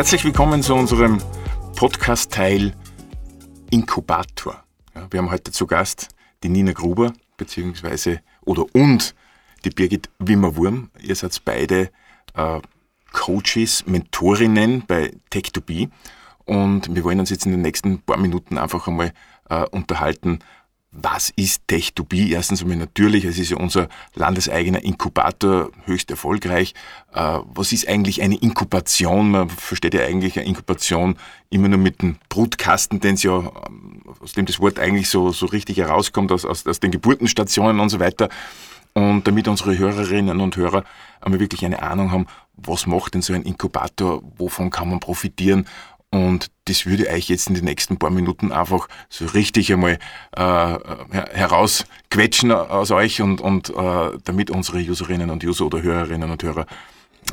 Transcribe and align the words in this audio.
Herzlich 0.00 0.24
willkommen 0.24 0.62
zu 0.62 0.74
unserem 0.74 1.18
Podcast-Teil 1.76 2.72
Inkubator. 3.68 4.64
Ja, 4.94 5.06
wir 5.10 5.18
haben 5.18 5.30
heute 5.30 5.52
zu 5.52 5.66
Gast 5.66 6.08
die 6.42 6.48
Nina 6.48 6.72
Gruber, 6.72 7.12
beziehungsweise 7.36 8.22
oder 8.40 8.64
und 8.74 9.14
die 9.62 9.68
Birgit 9.68 10.08
Wimmer-Wurm. 10.18 10.88
Ihr 11.02 11.14
seid 11.14 11.38
beide 11.44 11.90
äh, 12.32 12.60
Coaches, 13.12 13.84
Mentorinnen 13.86 14.84
bei 14.86 15.12
Tech2B 15.30 15.90
und 16.46 16.94
wir 16.94 17.04
wollen 17.04 17.20
uns 17.20 17.28
jetzt 17.28 17.44
in 17.44 17.52
den 17.52 17.60
nächsten 17.60 18.00
paar 18.00 18.16
Minuten 18.16 18.56
einfach 18.56 18.88
einmal 18.88 19.12
äh, 19.50 19.66
unterhalten, 19.66 20.38
was 20.92 21.32
ist 21.36 21.62
Tech2B? 21.68 22.32
Erstens 22.32 22.62
einmal 22.62 22.76
natürlich, 22.76 23.24
es 23.24 23.38
ist 23.38 23.50
ja 23.50 23.56
unser 23.56 23.88
landeseigener 24.14 24.82
Inkubator, 24.82 25.70
höchst 25.84 26.10
erfolgreich. 26.10 26.74
Äh, 27.14 27.38
was 27.54 27.72
ist 27.72 27.88
eigentlich 27.88 28.22
eine 28.22 28.36
Inkubation? 28.36 29.30
Man 29.30 29.48
versteht 29.48 29.94
ja 29.94 30.02
eigentlich 30.02 30.36
eine 30.36 30.48
Inkubation 30.48 31.16
immer 31.48 31.68
nur 31.68 31.78
mit 31.78 32.02
dem 32.02 32.16
Brutkasten, 32.28 32.98
den 33.00 33.14
es 33.14 33.22
ja, 33.22 33.38
ähm, 33.38 34.02
aus 34.20 34.32
dem 34.32 34.46
das 34.46 34.58
Wort 34.58 34.80
eigentlich 34.80 35.08
so, 35.08 35.30
so 35.30 35.46
richtig 35.46 35.76
herauskommt, 35.76 36.32
aus, 36.32 36.44
aus, 36.44 36.66
aus 36.66 36.80
den 36.80 36.90
Geburtenstationen 36.90 37.80
und 37.80 37.88
so 37.90 38.00
weiter. 38.00 38.28
Und 38.92 39.28
damit 39.28 39.46
unsere 39.46 39.78
Hörerinnen 39.78 40.40
und 40.40 40.56
Hörer 40.56 40.82
einmal 41.20 41.38
wirklich 41.38 41.64
eine 41.64 41.80
Ahnung 41.82 42.10
haben, 42.10 42.26
was 42.56 42.86
macht 42.86 43.14
denn 43.14 43.22
so 43.22 43.32
ein 43.32 43.42
Inkubator, 43.42 44.22
wovon 44.36 44.70
kann 44.70 44.90
man 44.90 44.98
profitieren 45.00 45.66
und 46.12 46.50
das 46.64 46.86
würde 46.86 47.06
ich 47.16 47.28
jetzt 47.28 47.48
in 47.48 47.54
den 47.54 47.64
nächsten 47.64 47.96
paar 47.96 48.10
Minuten 48.10 48.50
einfach 48.50 48.88
so 49.08 49.26
richtig 49.26 49.72
einmal 49.72 49.98
äh, 50.36 50.78
herausquetschen 51.32 52.50
aus 52.50 52.90
euch 52.90 53.22
und, 53.22 53.40
und 53.40 53.70
äh, 53.70 54.18
damit 54.24 54.50
unsere 54.50 54.78
Userinnen 54.78 55.30
und 55.30 55.44
User 55.44 55.66
oder 55.66 55.82
Hörerinnen 55.82 56.30
und 56.30 56.42
Hörer 56.42 56.66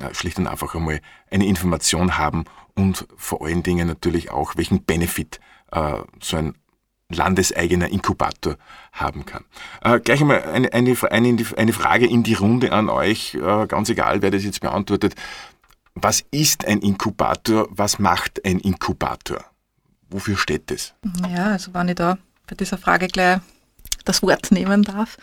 äh, 0.02 0.14
schlicht 0.14 0.38
und 0.38 0.48
einfach 0.48 0.76
einmal 0.76 1.02
eine 1.32 1.48
Information 1.48 2.18
haben 2.18 2.46
und 2.76 3.08
vor 3.16 3.44
allen 3.44 3.64
Dingen 3.64 3.88
natürlich 3.88 4.30
auch, 4.30 4.56
welchen 4.58 4.84
Benefit 4.84 5.40
äh, 5.72 5.94
so 6.20 6.38
ein 6.38 6.54
landeseigener 7.10 7.90
Inkubator 7.90 8.58
haben 8.92 9.26
kann. 9.26 9.46
Äh, 9.82 10.00
gleich 10.00 10.22
einmal 10.22 10.44
eine, 10.44 10.74
eine, 10.74 10.96
eine, 11.10 11.46
eine 11.56 11.74
Frage 11.74 12.06
in 12.06 12.24
die 12.24 12.34
Runde 12.34 12.74
an 12.74 12.90
euch, 12.90 13.36
äh, 13.36 13.66
ganz 13.68 13.90
egal, 13.90 14.22
wer 14.22 14.30
das 14.30 14.44
jetzt 14.44 14.60
beantwortet 14.60 15.16
was 16.02 16.24
ist 16.32 16.66
ein 16.66 16.80
Inkubator? 16.80 17.68
Was 17.72 18.00
macht 18.00 18.44
ein 18.46 18.60
Inkubator? 18.60 19.44
Wofür 20.10 20.38
steht 20.38 20.72
das? 20.72 20.94
Ja, 21.30 21.52
also 21.52 21.74
wenn 21.74 21.90
ich 21.90 21.96
da 21.96 22.18
bei 22.48 22.56
dieser 22.56 22.78
Frage 22.78 23.08
gleich 23.08 23.40
das 24.06 24.22
Wort 24.22 24.52
nehmen 24.52 24.84
darf. 24.84 25.18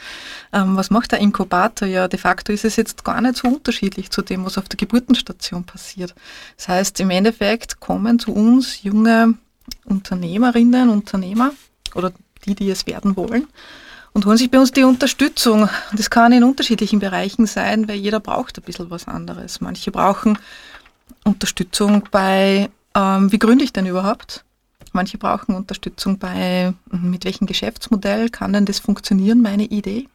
Ähm, 0.53 0.77
was 0.77 0.91
macht 0.91 1.13
der 1.13 1.19
Inkubator? 1.19 1.89
Ja, 1.89 2.07
de 2.07 2.19
facto 2.19 2.53
ist 2.53 2.65
es 2.65 2.77
jetzt 2.77 3.05
gar 3.05 3.21
nicht 3.21 3.37
so 3.37 3.49
unterschiedlich 3.49 4.11
zu 4.11 4.23
dem, 4.23 4.45
was 4.45 4.59
auf 4.59 4.69
der 4.69 4.77
Geburtenstation 4.77 5.65
passiert. 5.65 6.15
Das 6.57 6.69
heißt, 6.69 7.01
im 7.01 7.11
Endeffekt 7.11 7.81
kommen 7.81 8.19
zu 8.19 8.35
uns 8.35 8.83
junge 8.83 9.35
Unternehmerinnen, 9.85 10.91
Unternehmer 10.91 11.53
oder 11.95 12.13
die, 12.45 12.55
die 12.55 12.71
es 12.71 12.87
werden 12.87 13.17
wollen 13.17 13.47
und 14.15 14.25
holen 14.25 14.39
sich 14.39 14.51
bei 14.51 14.59
uns 14.59 14.73
die 14.73 14.85
Unterstützung. 14.85 15.69
Das 15.93 16.09
kann 16.09 16.33
in 16.33 16.45
unterschiedlichen 16.45 17.01
Bereichen 17.01 17.47
sein, 17.47 17.89
weil 17.89 17.97
jeder 17.97 18.21
braucht 18.21 18.57
ein 18.59 18.63
bisschen 18.63 18.89
was 18.91 19.07
anderes. 19.07 19.61
Manche 19.61 19.91
brauchen 19.91 20.39
Unterstützung 21.25 22.09
bei, 22.11 22.71
ähm, 22.95 23.31
wie 23.31 23.39
gründe 23.39 23.65
ich 23.65 23.73
denn 23.73 23.87
überhaupt? 23.87 24.45
Manche 24.93 25.19
brauchen 25.19 25.57
Unterstützung 25.57 26.19
bei, 26.19 26.73
mit 26.91 27.25
welchem 27.25 27.47
Geschäftsmodell 27.47 28.31
kann 28.31 28.53
denn 28.53 28.65
das 28.65 28.79
funktionieren, 28.79 29.43
meine 29.43 29.65
Idee? 29.65 30.09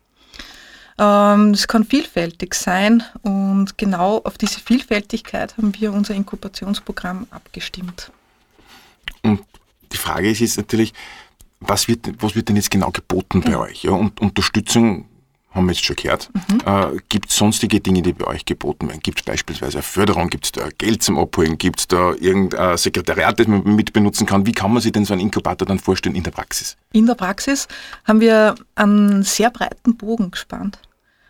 Ähm, 0.98 1.52
das 1.52 1.68
kann 1.68 1.84
vielfältig 1.84 2.54
sein 2.56 3.04
und 3.22 3.78
genau 3.78 4.22
auf 4.24 4.38
diese 4.38 4.62
Vielfältigkeit 4.62 5.58
haben 5.58 5.74
wir 5.78 5.92
unser 5.92 6.14
Inkubationsprogramm 6.14 7.28
abgestimmt. 7.32 8.12
Und 9.24 9.42
die 9.92 9.98
Frage 9.98 10.30
ist 10.30 10.40
jetzt 10.40 10.58
natürlich, 10.58 10.94
was 11.60 11.88
wird, 11.88 12.10
was 12.20 12.36
wird 12.36 12.50
denn 12.50 12.56
jetzt 12.56 12.72
genau 12.72 12.92
geboten 12.92 13.42
bei 13.42 13.58
euch? 13.58 13.84
Ja, 13.84 13.92
und 13.92 14.20
Unterstützung 14.22 15.06
haben 15.52 15.66
wir 15.66 15.74
jetzt 15.74 15.84
schon 15.84 15.96
gehört. 15.96 16.30
Mhm. 16.34 16.60
Äh, 16.66 16.98
gibt 17.10 17.30
es 17.30 17.36
sonstige 17.36 17.80
Dinge, 17.80 18.02
die 18.02 18.14
bei 18.14 18.28
euch 18.28 18.46
geboten 18.46 18.88
werden? 18.88 19.00
Gibt 19.02 19.20
es 19.20 19.26
beispielsweise 19.26 19.80
eine 19.80 19.84
Förderung? 19.84 20.30
Gibt 20.30 20.46
es 20.46 20.52
da 20.52 20.70
Geld 20.78 21.02
zum 21.02 21.18
Abholen? 21.18 21.58
Gibt 21.58 21.80
es 21.80 21.88
da 21.88 22.14
irgendein 22.14 22.78
Sekretariat, 22.78 23.40
das 23.40 23.48
man 23.48 23.64
mitbenutzen 23.64 24.28
kann? 24.28 24.46
Wie 24.46 24.52
kann 24.52 24.72
man 24.72 24.82
sich 24.82 24.92
denn 24.92 25.06
so 25.06 25.14
einen 25.14 25.22
Inkubator 25.22 25.68
dann 25.68 25.80
vorstellen 25.80 26.16
in 26.16 26.24
der 26.24 26.32
Praxis? 26.32 26.78
In 26.92 27.08
der 27.08 27.16
Praxis 27.16 27.68
haben 28.06 28.20
wir 28.20 28.56
einen 28.76 29.24
sehr 29.24 29.50
breiten 29.50 29.98
Bogen 29.98 30.32
gespannt. 30.32 30.80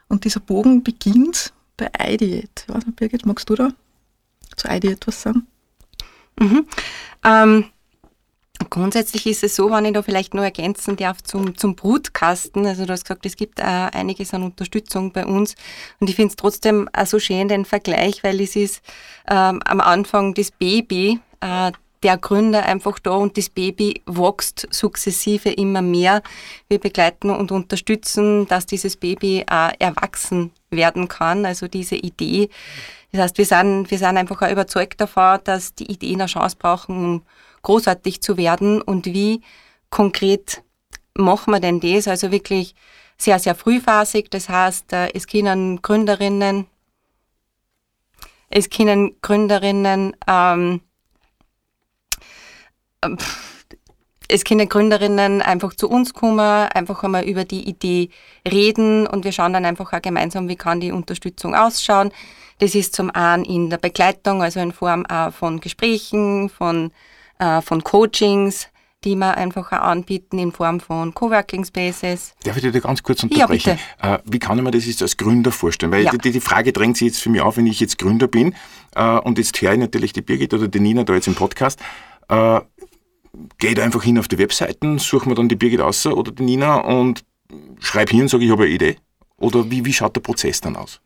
Und 0.09 0.25
dieser 0.25 0.41
Bogen 0.41 0.84
beginnt 0.84 1.53
bei 1.78 1.90
iDiet. 1.97 2.66
Ja, 2.67 2.79
Birgit, 2.96 3.25
magst 3.25 3.50
du 3.50 3.56
da 3.56 3.69
zu 4.57 4.67
iDiet 4.67 5.07
was 5.07 5.22
sagen? 5.22 5.47
Mhm. 6.40 6.66
Ähm, 7.23 7.66
Grundsätzlich 8.70 9.25
ist 9.25 9.44
es 9.44 9.56
so, 9.56 9.72
wenn 9.72 9.86
ich 9.86 9.94
da 9.94 10.02
vielleicht 10.02 10.34
nur 10.34 10.44
ergänzen 10.44 10.97
darf 10.97 11.24
zum, 11.24 11.58
zum 11.58 11.75
Brutkasten. 11.75 12.66
Also 12.66 12.86
du 12.86 12.92
hast 12.92 13.06
gesagt, 13.06 13.25
es 13.25 13.38
gibt 13.38 13.59
äh, 13.59 13.64
einiges 13.64 14.34
an 14.34 14.44
Unterstützung 14.44 15.12
bei 15.12 15.25
uns. 15.25 15.56
Und 16.00 16.09
ich 16.09 16.16
finde 16.16 16.30
es 16.31 16.36
trotzdem 16.36 16.90
auch 16.94 17.06
so 17.06 17.20
schön, 17.20 17.47
den 17.47 17.66
Vergleich, 17.66 18.24
weil 18.24 18.42
es 18.42 18.56
ist 18.56 18.81
ähm, 19.30 19.62
am 19.66 19.80
Anfang 19.80 20.34
das 20.34 20.52
Baby, 20.52 21.20
äh, 21.40 21.72
der 22.03 22.18
Gründer 22.18 22.66
einfach 22.66 23.00
da 23.00 23.12
und 23.12 23.38
das 23.38 23.50
Baby 23.50 24.02
wächst 24.06 24.68
sukzessive 24.72 25.50
immer 25.50 25.81
mehr. 25.81 26.22
Wir 26.68 26.80
begleiten 26.80 27.30
und 27.30 27.52
unterstützen, 27.52 28.47
dass 28.47 28.66
dieses 28.66 28.96
Baby 28.96 29.46
auch 29.50 29.72
erwachsen 29.80 30.52
werden 30.70 31.08
kann. 31.08 31.46
Also 31.46 31.68
diese 31.68 31.96
Idee. 31.96 32.50
Das 33.12 33.22
heißt, 33.22 33.38
wir 33.38 33.46
sind, 33.46 33.91
wir 33.91 33.97
sind 33.97 34.18
einfach 34.18 34.41
auch 34.41 34.52
überzeugt 34.52 35.02
davon, 35.02 35.40
dass 35.44 35.74
die 35.76 35.91
Ideen 35.91 36.22
eine 36.22 36.28
Chance 36.28 36.56
brauchen, 36.58 36.96
um 36.96 37.22
großartig 37.62 38.22
zu 38.22 38.38
werden 38.38 38.81
und 38.81 39.06
wie 39.06 39.42
konkret 39.90 40.64
machen 41.14 41.52
wir 41.52 41.59
denn 41.59 41.80
das? 41.80 42.08
Also 42.08 42.31
wirklich 42.31 42.75
sehr, 43.18 43.40
sehr 43.40 43.56
frühphasig. 43.56 44.30
Das 44.31 44.50
heißt, 44.50 44.94
äh, 44.94 45.09
es 45.14 45.28
können 45.28 45.81
Gründerinnen, 45.81 46.68
es 48.50 48.70
können 48.70 49.16
Gründerinnen, 49.22 50.16
ähm, 50.28 50.81
äh, 53.02 53.16
es 54.31 54.44
können 54.44 54.70
Gründerinnen 54.70 55.41
einfach 55.41 55.74
zu 55.74 55.90
uns 55.90 56.14
kommen, 56.14 56.40
einfach 56.40 57.03
einmal 57.03 57.24
über 57.24 57.46
die 57.46 57.68
Idee 57.68 58.09
reden 58.47 59.08
und 59.08 59.26
wir 59.26 59.31
schauen 59.31 59.53
dann 59.53 59.66
einfach 59.66 59.91
auch 59.91 60.02
gemeinsam, 60.02 60.47
wie 60.47 60.56
kann 60.56 60.80
die 60.80 60.91
Unterstützung 60.91 61.56
ausschauen. 61.56 62.12
Das 62.59 62.76
ist 62.76 62.94
zum 62.96 63.09
einen 63.09 63.44
in 63.44 63.72
der 63.72 63.78
Begleitung, 63.78 64.44
also 64.44 64.59
in 64.59 64.72
Form 64.72 65.06
auch 65.08 65.34
von 65.34 65.59
Gesprächen, 65.59 66.50
von 66.50 66.91
äh, 67.39 67.61
von 67.61 67.83
Coachings, 67.83 68.67
die 69.03 69.16
wir 69.16 69.38
einfach 69.38 69.72
auch 69.72 69.77
anbieten 69.77 70.38
in 70.39 70.51
Form 70.51 70.79
von 70.79 71.13
Coworking 71.13 71.63
Spaces. 71.63 72.33
Darf 72.44 72.57
ich 72.57 72.63
dir 72.63 72.81
ganz 72.81 73.01
kurz 73.01 73.23
unterbrechen? 73.23 73.79
Ja, 74.03 74.16
äh, 74.16 74.19
wie 74.25 74.39
kann 74.39 74.57
ich 74.57 74.63
mir 74.63 74.72
das 74.72 74.85
jetzt 74.85 75.01
als 75.01 75.16
Gründer 75.16 75.51
vorstellen? 75.51 75.91
Weil 75.91 76.03
ja. 76.03 76.11
die, 76.11 76.31
die, 76.31 76.39
Frage 76.39 76.73
drängt 76.73 76.97
sich 76.97 77.07
jetzt 77.07 77.22
für 77.22 77.29
mich 77.29 77.41
auf, 77.41 77.57
wenn 77.57 77.67
ich 77.67 77.79
jetzt 77.79 77.97
Gründer 77.97 78.28
bin 78.28 78.53
äh, 78.95 79.17
und 79.19 79.38
jetzt 79.38 79.59
höre 79.61 79.73
ich 79.73 79.79
natürlich 79.79 80.13
die 80.13 80.22
Birgit 80.22 80.53
oder 80.53 80.67
die 80.67 80.79
Nina 80.79 81.03
da 81.03 81.13
jetzt 81.13 81.28
im 81.28 81.35
Podcast. 81.35 81.79
Äh, 82.28 82.59
Gehe 83.59 83.75
da 83.75 83.83
einfach 83.83 84.03
hin 84.03 84.17
auf 84.17 84.28
die 84.28 84.39
Webseiten, 84.39 84.97
suche 84.97 85.29
mir 85.29 85.35
dann 85.35 85.47
die 85.47 85.55
Birgit 85.55 85.81
aus 85.81 86.05
oder 86.07 86.31
die 86.31 86.44
Nina 86.44 86.78
und 86.78 87.23
schreibe 87.79 88.11
hin 88.11 88.23
und 88.23 88.28
sage, 88.28 88.44
ich 88.44 88.51
habe 88.51 88.63
eine 88.63 88.73
Idee? 88.73 88.97
Oder 89.38 89.69
wie, 89.69 89.85
wie 89.85 89.94
schaut 89.94 90.16
der 90.16 90.22
Prozess 90.22 90.59
dann 90.61 90.75
aus? 90.75 90.99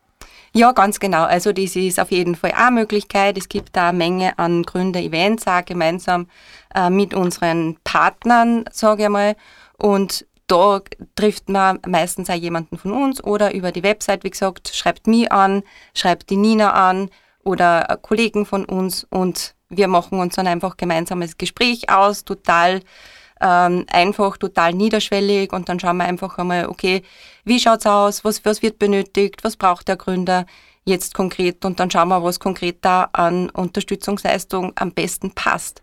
Ja, 0.56 0.72
ganz 0.72 1.00
genau. 1.00 1.24
Also 1.24 1.52
das 1.52 1.76
ist 1.76 2.00
auf 2.00 2.12
jeden 2.12 2.36
Fall 2.36 2.52
eine 2.52 2.72
Möglichkeit. 2.72 3.38
Es 3.40 3.50
gibt 3.50 3.76
da 3.76 3.90
eine 3.90 3.98
Menge 3.98 4.38
an 4.38 4.62
Gründer-Events 4.62 5.48
auch 5.48 5.66
gemeinsam 5.66 6.28
äh, 6.76 6.92
mit 6.92 7.16
unseren 7.16 7.78
Partnern, 7.84 8.66
sage 8.72 9.04
ich 9.04 9.10
mal. 9.10 9.36
Und 9.80 10.28
da 10.46 10.82
trifft 11.16 11.50
man 11.50 11.80
meistens 11.88 12.30
auch 12.30 12.36
jemanden 12.36 12.78
von 12.78 12.92
uns 12.92 13.24
oder 13.24 13.54
über 13.56 13.72
die 13.72 13.82
Website, 13.82 14.24
wie 14.24 14.30
gesagt, 14.30 14.70
schreibt 14.76 15.08
mich 15.08 15.32
an, 15.32 15.64
schreibt 15.96 16.30
die 16.30 16.38
Nina 16.38 16.74
an 16.74 17.10
oder 17.44 17.98
Kollegen 18.04 18.46
von 18.46 18.66
uns 18.66 19.08
und 19.10 19.56
wir 19.70 19.88
machen 19.88 20.20
uns 20.20 20.36
dann 20.36 20.46
einfach 20.46 20.78
gemeinsames 20.78 21.38
Gespräch 21.38 21.90
aus, 21.90 22.26
total 22.26 22.82
ähm, 23.42 23.86
einfach, 23.92 24.38
total 24.38 24.74
niederschwellig 24.74 25.52
und 25.52 25.68
dann 25.70 25.80
schauen 25.80 25.98
wir 25.98 26.06
einfach 26.06 26.38
einmal, 26.38 26.68
okay, 26.68 27.02
wie 27.44 27.60
schaut's 27.60 27.86
aus, 27.86 28.24
was, 28.24 28.44
was 28.46 28.62
wird 28.62 28.80
benötigt, 28.80 29.44
was 29.44 29.58
braucht 29.58 29.88
der 29.88 29.98
Gründer 29.98 30.46
jetzt 30.86 31.14
konkret 31.14 31.66
und 31.66 31.80
dann 31.80 31.90
schauen 31.90 32.10
wir, 32.10 32.24
was 32.24 32.40
konkret 32.40 32.78
da 32.82 33.10
an 33.14 33.50
Unterstützungsleistung 33.50 34.74
am 34.76 34.92
besten 34.92 35.32
passt. 35.32 35.82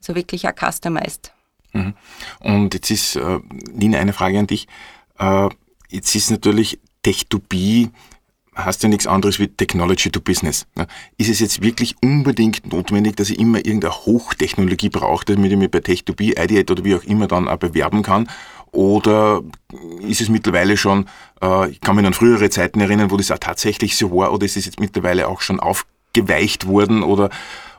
Also 0.00 0.14
wirklich 0.14 0.48
auch 0.48 0.54
customized. 0.54 1.32
Mhm. 1.72 1.94
Und 2.40 2.74
jetzt 2.74 2.90
ist, 2.90 3.16
äh, 3.16 3.38
Nina, 3.72 3.98
eine 3.98 4.12
Frage 4.12 4.38
an 4.38 4.46
dich. 4.46 4.66
Äh, 5.18 5.48
jetzt 5.88 6.14
ist 6.14 6.30
natürlich 6.30 6.80
Tech2B 7.04 7.90
heißt 8.56 8.82
ja 8.82 8.88
nichts 8.88 9.06
anderes 9.06 9.38
wie 9.38 9.48
Technology 9.48 10.10
to 10.10 10.20
Business. 10.20 10.66
Ist 11.16 11.30
es 11.30 11.40
jetzt 11.40 11.62
wirklich 11.62 11.96
unbedingt 12.02 12.70
notwendig, 12.72 13.16
dass 13.16 13.30
ich 13.30 13.38
immer 13.38 13.58
irgendeine 13.58 13.94
Hochtechnologie 13.94 14.90
brauche, 14.90 15.24
damit 15.24 15.52
ich 15.52 15.58
mich 15.58 15.70
bei 15.70 15.78
Tech2B, 15.78 16.42
Ideate 16.42 16.72
oder 16.72 16.84
wie 16.84 16.94
auch 16.94 17.04
immer 17.04 17.26
dann 17.26 17.48
auch 17.48 17.56
bewerben 17.56 18.02
kann? 18.02 18.28
Oder 18.72 19.42
ist 20.00 20.20
es 20.20 20.28
mittlerweile 20.28 20.76
schon, 20.76 21.06
äh, 21.42 21.70
ich 21.70 21.80
kann 21.80 21.96
mich 21.96 22.06
an 22.06 22.14
frühere 22.14 22.50
Zeiten 22.50 22.80
erinnern, 22.80 23.10
wo 23.10 23.16
das 23.16 23.30
auch 23.30 23.38
tatsächlich 23.38 23.96
so 23.96 24.10
war, 24.12 24.32
oder 24.32 24.46
ist 24.46 24.56
es 24.56 24.66
jetzt 24.66 24.80
mittlerweile 24.80 25.28
auch 25.28 25.40
schon 25.40 25.60
aufgeweicht 25.60 26.66
worden? 26.66 27.02
Oder, 27.02 27.30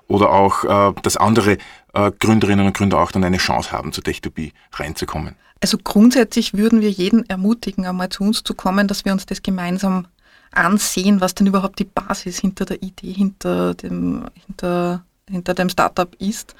oder 0.08 0.32
auch, 0.32 0.64
äh, 0.64 0.94
dass 1.02 1.18
andere 1.18 1.58
äh, 1.94 2.12
Gründerinnen 2.20 2.66
und 2.66 2.76
Gründer 2.76 3.00
auch 3.00 3.12
dann 3.12 3.24
eine 3.24 3.38
Chance 3.38 3.72
haben, 3.72 3.94
zu 3.94 4.02
Tech2B 4.02 4.52
reinzukommen? 4.74 5.36
Also 5.62 5.78
grundsätzlich 5.78 6.56
würden 6.56 6.82
wir 6.82 6.90
jeden 6.90 7.30
ermutigen, 7.30 7.86
einmal 7.86 8.10
zu 8.10 8.24
uns 8.24 8.44
zu 8.44 8.54
kommen, 8.54 8.88
dass 8.88 9.06
wir 9.06 9.12
uns 9.14 9.26
das 9.26 9.44
gemeinsam 9.44 10.08
ansehen, 10.52 11.22
was 11.22 11.36
denn 11.36 11.48
überhaupt 11.48 11.80
die 11.80 11.86
Basis 11.86 12.40
hinter 12.40 12.66
der 12.66 12.82
Idee, 12.82 13.14
hinter 13.14 13.74
dem, 13.76 14.26
hinter, 14.46 15.06
hinter 15.30 15.54
dem 15.54 15.70
Startup 15.70 16.14
ist. 16.16 16.56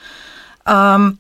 Ähm, 0.66 1.18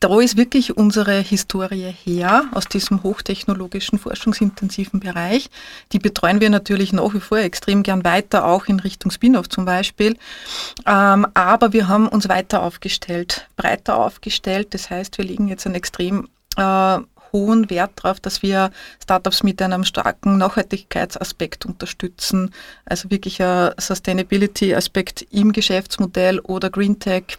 da 0.00 0.18
ist 0.18 0.38
wirklich 0.38 0.78
unsere 0.78 1.20
Historie 1.20 1.94
her, 2.04 2.44
aus 2.52 2.64
diesem 2.66 3.02
hochtechnologischen, 3.02 3.98
forschungsintensiven 3.98 4.98
Bereich. 4.98 5.50
Die 5.92 5.98
betreuen 5.98 6.40
wir 6.40 6.48
natürlich 6.48 6.94
nach 6.94 7.12
wie 7.12 7.20
vor 7.20 7.38
extrem 7.38 7.82
gern 7.82 8.02
weiter, 8.02 8.46
auch 8.46 8.64
in 8.66 8.80
Richtung 8.80 9.10
Spin-off 9.10 9.50
zum 9.50 9.66
Beispiel. 9.66 10.16
Ähm, 10.86 11.26
aber 11.34 11.74
wir 11.74 11.86
haben 11.88 12.08
uns 12.08 12.30
weiter 12.30 12.62
aufgestellt, 12.62 13.46
breiter 13.56 13.98
aufgestellt. 13.98 14.68
Das 14.72 14.88
heißt, 14.88 15.18
wir 15.18 15.26
legen 15.26 15.48
jetzt 15.48 15.66
einen 15.66 15.74
extrem 15.74 16.28
äh, 16.56 16.98
hohen 17.32 17.68
Wert 17.68 17.92
darauf, 17.96 18.20
dass 18.20 18.42
wir 18.42 18.70
Startups 19.02 19.42
mit 19.42 19.60
einem 19.60 19.84
starken 19.84 20.38
Nachhaltigkeitsaspekt 20.38 21.66
unterstützen. 21.66 22.52
Also 22.86 23.10
wirklich 23.10 23.42
ein 23.42 23.72
Sustainability-Aspekt 23.78 25.26
im 25.30 25.52
Geschäftsmodell 25.52 26.40
oder 26.40 26.70
Green 26.70 26.98
Tech 26.98 27.38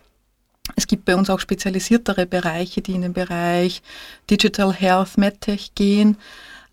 es 0.76 0.88
gibt 0.88 1.06
bei 1.06 1.16
uns 1.16 1.30
auch 1.30 1.40
spezialisiertere 1.40 2.26
Bereiche, 2.26 2.82
die 2.82 2.94
in 2.94 3.02
den 3.02 3.14
Bereich 3.14 3.82
Digital 4.30 4.74
Health, 4.74 5.18
MedTech 5.18 5.72
gehen. 5.76 6.18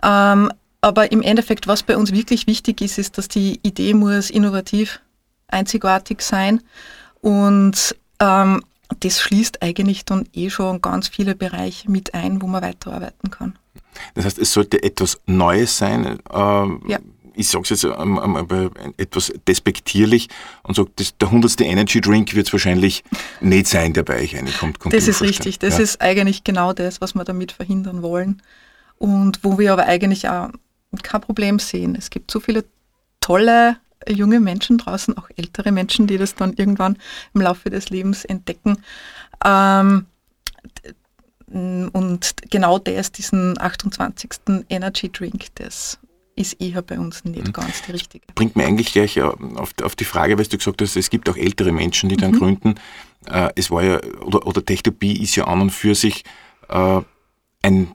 Ähm, 0.02 0.52
aber 0.80 1.10
im 1.10 1.22
Endeffekt, 1.22 1.66
was 1.66 1.82
bei 1.82 1.96
uns 1.96 2.12
wirklich 2.12 2.46
wichtig 2.46 2.80
ist, 2.80 2.98
ist, 2.98 3.18
dass 3.18 3.28
die 3.28 3.58
Idee 3.62 3.94
muss 3.94 4.30
innovativ, 4.30 5.00
einzigartig 5.48 6.20
sein. 6.22 6.62
Und 7.20 7.96
ähm, 8.20 8.62
das 9.00 9.20
schließt 9.20 9.62
eigentlich 9.62 10.04
dann 10.04 10.28
eh 10.32 10.50
schon 10.50 10.80
ganz 10.80 11.08
viele 11.08 11.34
Bereiche 11.34 11.90
mit 11.90 12.14
ein, 12.14 12.40
wo 12.40 12.46
man 12.46 12.62
weiterarbeiten 12.62 13.30
kann. 13.30 13.58
Das 14.14 14.24
heißt, 14.24 14.38
es 14.38 14.52
sollte 14.52 14.82
etwas 14.82 15.20
Neues 15.26 15.76
sein. 15.76 16.18
Ähm, 16.32 16.82
ja 16.86 16.98
ich 17.38 17.48
sage 17.48 17.62
es 17.70 17.82
jetzt 17.82 17.84
etwas 18.96 19.32
despektierlich 19.46 20.28
und 20.64 20.74
sage, 20.74 20.90
der 21.20 21.30
hundertste 21.30 21.64
Energy 21.64 22.00
Drink 22.00 22.34
wird 22.34 22.48
es 22.48 22.52
wahrscheinlich 22.52 23.04
nicht 23.40 23.68
sein, 23.68 23.92
der 23.92 24.02
bei 24.02 24.20
euch 24.20 24.34
reinkommt. 24.34 24.78
Das 24.90 25.06
ist 25.06 25.22
richtig. 25.22 25.58
Das 25.60 25.78
ja. 25.78 25.84
ist 25.84 26.00
eigentlich 26.00 26.42
genau 26.42 26.72
das, 26.72 27.00
was 27.00 27.14
wir 27.14 27.24
damit 27.24 27.52
verhindern 27.52 28.02
wollen. 28.02 28.42
Und 28.98 29.44
wo 29.44 29.58
wir 29.58 29.72
aber 29.72 29.86
eigentlich 29.86 30.28
auch 30.28 30.50
kein 31.04 31.20
Problem 31.20 31.60
sehen. 31.60 31.94
Es 31.94 32.10
gibt 32.10 32.32
so 32.32 32.40
viele 32.40 32.64
tolle 33.20 33.76
junge 34.08 34.40
Menschen 34.40 34.78
draußen, 34.78 35.16
auch 35.16 35.28
ältere 35.36 35.70
Menschen, 35.70 36.08
die 36.08 36.18
das 36.18 36.34
dann 36.34 36.54
irgendwann 36.54 36.98
im 37.34 37.42
Laufe 37.42 37.70
des 37.70 37.90
Lebens 37.90 38.24
entdecken. 38.24 38.78
Ähm, 39.44 40.06
und 41.46 42.34
genau 42.50 42.78
das, 42.78 43.12
diesen 43.12 43.60
28. 43.60 44.30
Energy 44.68 45.10
Drink, 45.10 45.46
das 45.54 45.98
ist 46.38 46.60
eher 46.60 46.82
bei 46.82 46.98
uns 46.98 47.24
nicht 47.24 47.48
mhm. 47.48 47.52
ganz 47.52 47.82
die 47.82 47.92
richtige. 47.92 48.26
Bringt 48.34 48.56
mir 48.56 48.64
eigentlich 48.64 48.92
gleich 48.92 49.20
auf, 49.20 49.72
auf, 49.82 49.96
die 49.96 50.04
Frage, 50.04 50.38
weil 50.38 50.46
du 50.46 50.56
gesagt 50.56 50.80
hast, 50.80 50.96
es 50.96 51.10
gibt 51.10 51.28
auch 51.28 51.36
ältere 51.36 51.72
Menschen, 51.72 52.08
die 52.08 52.16
dann 52.16 52.32
mhm. 52.32 52.38
gründen. 52.38 52.74
Äh, 53.26 53.50
es 53.56 53.70
war 53.70 53.82
ja, 53.82 54.00
oder, 54.20 54.46
oder 54.46 54.64
Techtopie 54.64 55.22
ist 55.22 55.36
ja 55.36 55.44
an 55.44 55.60
und 55.60 55.70
für 55.70 55.94
sich 55.94 56.24
äh, 56.68 57.00
ein 57.62 57.92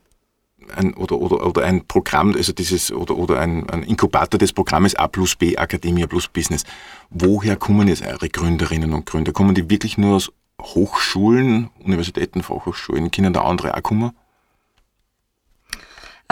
ein, 0.75 0.93
oder, 0.93 1.17
oder, 1.17 1.45
oder 1.45 1.63
ein 1.63 1.85
Programm, 1.87 2.33
also 2.35 2.53
dieses, 2.53 2.91
oder, 2.91 3.17
oder 3.17 3.39
ein, 3.39 3.69
ein 3.69 3.83
Inkubator 3.83 4.37
des 4.37 4.53
Programmes 4.53 4.95
A 4.95 5.07
plus 5.07 5.35
B, 5.35 5.57
Akademia 5.57 6.07
plus 6.07 6.27
Business. 6.27 6.63
Woher 7.09 7.55
kommen 7.55 7.87
jetzt 7.87 8.05
eure 8.05 8.29
Gründerinnen 8.29 8.93
und 8.93 9.05
Gründer? 9.05 9.33
Kommen 9.33 9.55
die 9.55 9.69
wirklich 9.69 9.97
nur 9.97 10.15
aus 10.15 10.31
Hochschulen, 10.61 11.69
Universitäten, 11.79 12.43
Fachhochschulen? 12.43 13.11
Können 13.11 13.33
da 13.33 13.41
andere 13.41 13.75
auch 13.75 13.83
kommen? 13.83 14.11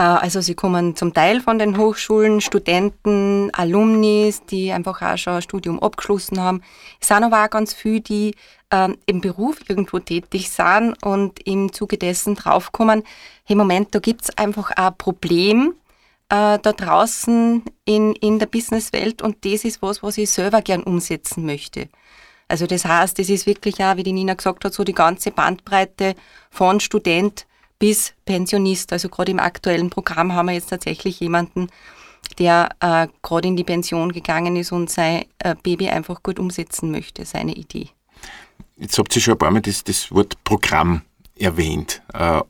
Äh, 0.02 0.04
also 0.04 0.40
sie 0.40 0.54
kommen 0.56 0.96
zum 0.96 1.14
Teil 1.14 1.40
von 1.40 1.58
den 1.60 1.78
Hochschulen, 1.78 2.40
Studenten, 2.40 3.50
Alumnis, 3.52 4.44
die 4.44 4.72
einfach 4.72 5.00
auch 5.00 5.16
schon 5.16 5.34
ein 5.34 5.42
Studium 5.42 5.80
abgeschlossen 5.80 6.40
haben. 6.40 6.62
Es 7.00 7.08
sind 7.08 7.22
aber 7.22 7.44
auch 7.44 7.50
ganz 7.50 7.72
viele, 7.72 8.00
die 8.00 8.34
äh, 8.70 8.88
im 9.06 9.20
Beruf 9.20 9.58
irgendwo 9.68 10.00
tätig 10.00 10.50
sind 10.50 11.00
und 11.04 11.38
im 11.46 11.72
Zuge 11.72 11.98
dessen 11.98 12.34
draufkommen, 12.34 13.04
hey 13.44 13.54
Moment, 13.54 13.94
da 13.94 14.00
gibt 14.00 14.22
es 14.22 14.36
einfach 14.36 14.72
ein 14.72 14.96
Problem 14.98 15.74
äh, 16.30 16.58
da 16.58 16.72
draußen 16.72 17.62
in, 17.84 18.14
in 18.14 18.40
der 18.40 18.46
Businesswelt 18.46 19.22
und 19.22 19.44
das 19.44 19.64
ist 19.64 19.82
was, 19.82 20.02
was 20.02 20.18
ich 20.18 20.30
selber 20.30 20.62
gern 20.62 20.82
umsetzen 20.82 21.46
möchte. 21.46 21.88
Also 22.48 22.66
das 22.66 22.84
heißt, 22.84 23.18
das 23.18 23.30
ist 23.30 23.46
wirklich 23.46 23.82
auch, 23.82 23.96
wie 23.96 24.02
die 24.02 24.12
Nina 24.12 24.34
gesagt 24.34 24.64
hat, 24.64 24.74
so 24.74 24.82
die 24.82 24.94
ganze 24.94 25.30
Bandbreite 25.30 26.16
von 26.50 26.80
Student 26.80 27.46
bis 27.82 28.14
Pensionist. 28.24 28.92
Also 28.92 29.08
gerade 29.08 29.32
im 29.32 29.40
aktuellen 29.40 29.90
Programm 29.90 30.32
haben 30.34 30.46
wir 30.46 30.52
jetzt 30.52 30.70
tatsächlich 30.70 31.18
jemanden, 31.18 31.66
der 32.38 32.68
äh, 32.78 33.08
gerade 33.22 33.48
in 33.48 33.56
die 33.56 33.64
Pension 33.64 34.12
gegangen 34.12 34.54
ist 34.54 34.70
und 34.70 34.88
sein 34.88 35.24
äh, 35.40 35.56
Baby 35.60 35.88
einfach 35.88 36.22
gut 36.22 36.38
umsetzen 36.38 36.92
möchte, 36.92 37.24
seine 37.24 37.54
Idee. 37.54 37.88
Jetzt 38.76 38.96
habt 38.98 39.16
ihr 39.16 39.20
schon 39.20 39.34
ein 39.34 39.38
paar 39.38 39.50
Mal 39.50 39.62
das, 39.62 39.82
das 39.82 40.12
Wort 40.12 40.44
Programm 40.44 41.02
erwähnt. 41.36 42.02
Äh, 42.14 42.42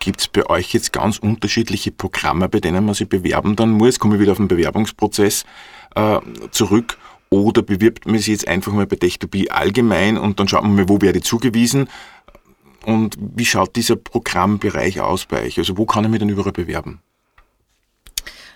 Gibt 0.00 0.22
es 0.22 0.26
bei 0.26 0.44
euch 0.50 0.74
jetzt 0.74 0.92
ganz 0.92 1.18
unterschiedliche 1.18 1.92
Programme, 1.92 2.48
bei 2.48 2.58
denen 2.58 2.84
man 2.84 2.96
sich 2.96 3.08
bewerben 3.08 3.54
dann 3.54 3.70
muss? 3.70 4.00
Komme 4.00 4.16
ich 4.16 4.20
wieder 4.20 4.32
auf 4.32 4.38
den 4.38 4.48
Bewerbungsprozess 4.48 5.44
äh, 5.94 6.18
zurück? 6.50 6.98
Oder 7.30 7.62
bewirbt 7.62 8.06
man 8.06 8.18
sich 8.18 8.28
jetzt 8.28 8.48
einfach 8.48 8.72
mal 8.72 8.86
bei 8.86 8.96
Tech2B 8.96 9.48
allgemein 9.48 10.18
und 10.18 10.40
dann 10.40 10.48
schaut 10.48 10.64
man 10.64 10.74
mal, 10.74 10.88
wo 10.88 11.00
werde 11.00 11.18
ich 11.18 11.24
zugewiesen? 11.24 11.88
Und 12.86 13.16
wie 13.18 13.44
schaut 13.44 13.74
dieser 13.74 13.96
Programmbereich 13.96 15.00
aus 15.00 15.26
bei 15.26 15.42
euch? 15.42 15.58
Also 15.58 15.76
wo 15.76 15.86
kann 15.86 16.04
ich 16.04 16.10
mich 16.10 16.20
denn 16.20 16.28
überall 16.28 16.52
bewerben? 16.52 17.00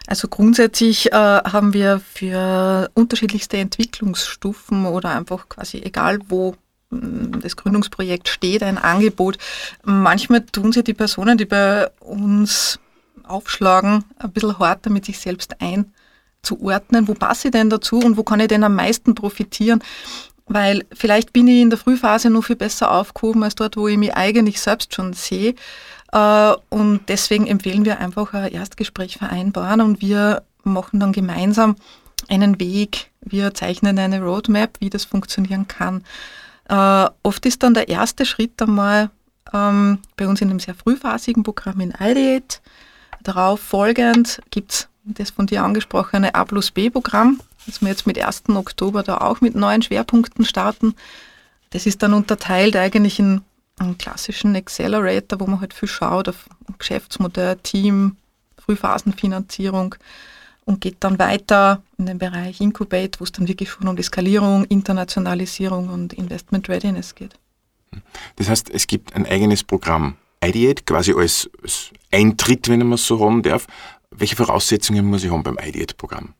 Also 0.07 0.29
grundsätzlich 0.29 1.13
äh, 1.13 1.17
haben 1.17 1.73
wir 1.73 2.01
für 2.01 2.91
unterschiedlichste 2.95 3.57
Entwicklungsstufen 3.57 4.87
oder 4.87 5.11
einfach 5.11 5.49
quasi 5.49 5.79
egal 5.79 6.21
wo 6.29 6.55
mm, 6.91 7.41
das 7.43 7.57
Gründungsprojekt 7.57 8.29
steht, 8.29 8.63
ein 8.63 8.79
Angebot. 8.79 9.37
Manchmal 9.83 10.43
tun 10.43 10.71
sie 10.71 10.85
die 10.85 10.95
Personen, 10.95 11.37
die 11.37 11.45
bei 11.45 11.89
uns 11.99 12.79
aufschlagen, 13.25 14.05
ein 14.17 14.31
bisschen 14.31 14.61
hart 14.61 14.89
mit 14.91 15.07
sich 15.07 15.19
selbst 15.19 15.57
einzuordnen. 15.61 17.09
Wo 17.09 17.15
passe 17.15 17.49
ich 17.49 17.53
denn 17.53 17.69
dazu 17.69 17.99
und 17.99 18.17
wo 18.17 18.23
kann 18.23 18.39
ich 18.39 18.49
denn 18.49 18.63
am 18.63 18.77
meisten 18.77 19.17
profitieren? 19.17 19.83
Weil 20.51 20.85
vielleicht 20.93 21.33
bin 21.33 21.47
ich 21.47 21.63
in 21.63 21.71
der 21.71 21.79
Frühphase 21.79 22.29
noch 22.29 22.43
viel 22.43 22.57
besser 22.57 22.91
aufgehoben 22.91 23.45
als 23.45 23.55
dort, 23.55 23.77
wo 23.77 23.87
ich 23.87 23.97
mich 23.97 24.17
eigentlich 24.17 24.61
selbst 24.61 24.93
schon 24.93 25.13
sehe. 25.13 25.55
Äh, 26.13 26.53
und 26.71 27.03
deswegen 27.09 27.47
empfehlen 27.47 27.85
wir 27.85 28.01
einfach 28.01 28.35
ein 28.35 28.51
Erstgespräch 28.51 29.17
vereinbaren 29.17 29.81
und 29.81 30.01
wir 30.01 30.43
machen 30.65 30.99
dann 30.99 31.13
gemeinsam 31.13 31.77
einen 32.29 32.59
Weg. 32.59 33.11
Wir 33.21 33.55
zeichnen 33.55 33.97
eine 33.97 34.21
Roadmap, 34.21 34.77
wie 34.81 34.91
das 34.91 35.05
funktionieren 35.05 35.69
kann. 35.69 36.03
Äh, 36.69 37.09
oft 37.23 37.47
ist 37.47 37.63
dann 37.63 37.75
der 37.75 37.89
erste 37.89 38.27
Schritt 38.27 38.61
einmal 38.61 39.11
ähm, 39.55 40.01
bei 40.17 40.27
uns 40.27 40.41
in 40.41 40.51
einem 40.51 40.59
sehr 40.59 40.75
frühphasigen 40.75 41.45
Programm 41.45 41.79
in 41.79 41.93
Ideate. 41.93 42.59
Darauf 43.23 43.61
folgend 43.61 44.41
gibt 44.51 44.73
es 44.73 44.89
das 45.05 45.31
von 45.31 45.47
dir 45.47 45.65
angesprochene 45.65 46.35
A 46.35 46.45
plus 46.45 46.71
B-Programm, 46.71 47.41
dass 47.67 47.81
wir 47.81 47.89
jetzt 47.89 48.07
mit 48.07 48.19
1. 48.19 48.49
Oktober 48.51 49.03
da 49.03 49.19
auch 49.19 49.41
mit 49.41 49.55
neuen 49.55 49.83
Schwerpunkten 49.83 50.45
starten. 50.45 50.95
Das 51.71 51.87
ist 51.87 52.03
dann 52.03 52.15
unterteilt 52.15 52.77
eigentlich 52.77 53.19
in 53.19 53.43
einen 53.79 53.97
klassischen 53.97 54.55
Accelerator, 54.57 55.41
wo 55.41 55.47
man 55.47 55.61
halt 55.61 55.73
viel 55.73 55.89
schaut 55.89 56.29
auf 56.29 56.49
Geschäftsmodell, 56.79 57.57
Team, 57.63 58.17
Frühphasenfinanzierung 58.59 59.95
und 60.65 60.81
geht 60.81 60.99
dann 61.01 61.19
weiter 61.19 61.83
in 61.99 62.07
den 62.07 62.19
Bereich 62.19 62.61
Incubate, 62.61 63.19
wo 63.19 63.25
es 63.25 63.33
dann 63.33 63.49
wirklich 63.49 63.71
schon 63.71 63.89
um 63.89 63.97
die 63.97 64.03
Skalierung, 64.03 64.65
Internationalisierung 64.67 65.89
und 65.89 66.13
Investment 66.13 66.69
Readiness 66.69 67.15
geht. 67.15 67.35
Das 68.37 68.49
heißt, 68.49 68.71
es 68.71 68.87
gibt 68.87 69.15
ein 69.17 69.27
eigenes 69.27 69.65
Programm, 69.65 70.17
Ideate, 70.45 70.85
quasi 70.85 71.13
als, 71.13 71.51
als 71.63 71.91
Eintritt, 72.13 72.69
wenn 72.69 72.81
man 72.81 72.93
es 72.93 73.07
so 73.07 73.21
haben 73.21 73.43
darf. 73.43 73.67
Welche 74.21 74.37
Voraussetzungen 74.37 75.07
muss 75.07 75.25
ich 75.25 75.31
haben 75.31 75.43
beim 75.43 75.57
Ideate-Programm? 75.59 76.35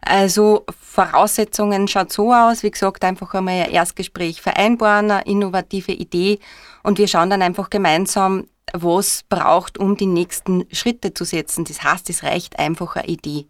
Also 0.00 0.64
Voraussetzungen 0.80 1.86
schaut 1.86 2.12
so 2.12 2.32
aus, 2.32 2.64
wie 2.64 2.70
gesagt, 2.72 3.04
einfach 3.04 3.32
einmal 3.34 3.62
ein 3.62 3.70
Erstgespräch 3.70 4.42
vereinbaren, 4.42 5.10
eine 5.12 5.24
innovative 5.24 5.92
Idee 5.92 6.40
und 6.82 6.98
wir 6.98 7.06
schauen 7.06 7.30
dann 7.30 7.42
einfach 7.42 7.70
gemeinsam, 7.70 8.48
was 8.72 9.22
braucht, 9.28 9.78
um 9.78 9.96
die 9.96 10.06
nächsten 10.06 10.66
Schritte 10.72 11.14
zu 11.14 11.24
setzen. 11.24 11.64
Das 11.64 11.84
heißt, 11.84 12.10
es 12.10 12.24
reicht 12.24 12.58
einfach 12.58 12.96
eine 12.96 13.06
Idee. 13.06 13.46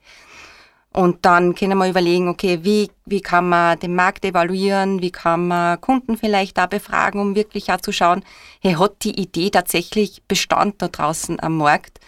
Und 0.93 1.25
dann 1.25 1.55
können 1.55 1.79
wir 1.79 1.89
überlegen, 1.89 2.29
okay, 2.29 2.61
wie, 2.63 2.91
wie 3.07 3.23
kann 3.23 3.49
man 3.49 3.79
den 3.79 3.95
Markt 3.95 4.25
evaluieren, 4.27 5.01
wie 5.01 5.13
kann 5.13 5.49
man 5.49 5.81
Kunden 5.81 6.19
vielleicht 6.19 6.59
da 6.59 6.67
befragen, 6.67 7.21
um 7.21 7.35
wirklich 7.35 7.73
auch 7.73 7.81
zu 7.81 7.93
schauen, 7.93 8.23
hey, 8.61 8.75
hat 8.75 9.03
die 9.03 9.19
Idee 9.19 9.49
tatsächlich 9.49 10.23
Bestand 10.29 10.83
da 10.83 10.89
draußen 10.89 11.41
am 11.41 11.57
Markt? 11.57 12.01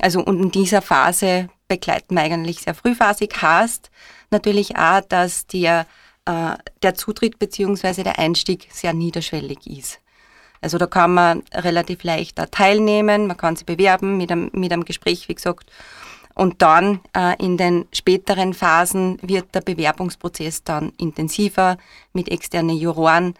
Also 0.00 0.20
und 0.20 0.40
in 0.40 0.50
dieser 0.50 0.82
Phase 0.82 1.48
begleiten 1.68 2.14
wir 2.14 2.22
eigentlich 2.22 2.60
sehr 2.60 2.74
frühphasig. 2.74 3.34
Heißt 3.40 3.90
natürlich 4.30 4.76
auch, 4.76 5.00
dass 5.00 5.46
der 5.46 5.86
äh, 6.26 6.56
der 6.82 6.94
Zutritt 6.94 7.38
bzw. 7.38 8.02
der 8.02 8.18
Einstieg 8.18 8.68
sehr 8.72 8.92
niederschwellig 8.92 9.66
ist. 9.66 10.00
Also 10.60 10.78
da 10.78 10.86
kann 10.86 11.14
man 11.14 11.42
relativ 11.52 12.02
leicht 12.02 12.36
teilnehmen, 12.50 13.26
man 13.26 13.36
kann 13.36 13.56
sich 13.56 13.66
bewerben 13.66 14.16
mit 14.16 14.32
einem, 14.32 14.50
mit 14.52 14.72
einem 14.72 14.84
Gespräch, 14.84 15.28
wie 15.28 15.34
gesagt. 15.34 15.70
Und 16.34 16.60
dann 16.60 17.00
äh, 17.16 17.42
in 17.42 17.56
den 17.56 17.86
späteren 17.92 18.52
Phasen 18.52 19.18
wird 19.22 19.54
der 19.54 19.60
Bewerbungsprozess 19.60 20.64
dann 20.64 20.92
intensiver 20.98 21.78
mit 22.12 22.28
externen 22.28 22.76
Juroren, 22.76 23.34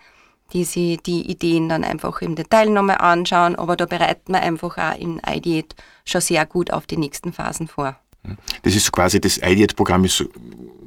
die 0.53 0.65
sich 0.65 0.99
die 1.03 1.31
Ideen 1.31 1.69
dann 1.69 1.85
einfach 1.85 2.21
im 2.23 2.37
Detail 2.37 2.71
nochmal 2.71 2.99
anschauen. 2.99 3.57
Aber 3.57 3.77
da 3.77 3.87
bereiten 3.87 4.33
wir 4.33 4.43
einfach 4.43 4.79
auch 4.79 4.99
in 4.99 5.21
IDEAT 5.27 5.75
schon 6.05 6.21
sehr 6.21 6.47
gut 6.47 6.73
auf 6.73 6.87
die 6.87 6.97
nächsten 6.97 7.33
Phasen 7.33 7.69
vor. 7.69 7.97
Das 8.63 8.75
ist 8.75 8.91
quasi 8.93 9.21
das 9.21 9.39
IDEAT-Programm, 9.39 10.05
ist 10.05 10.25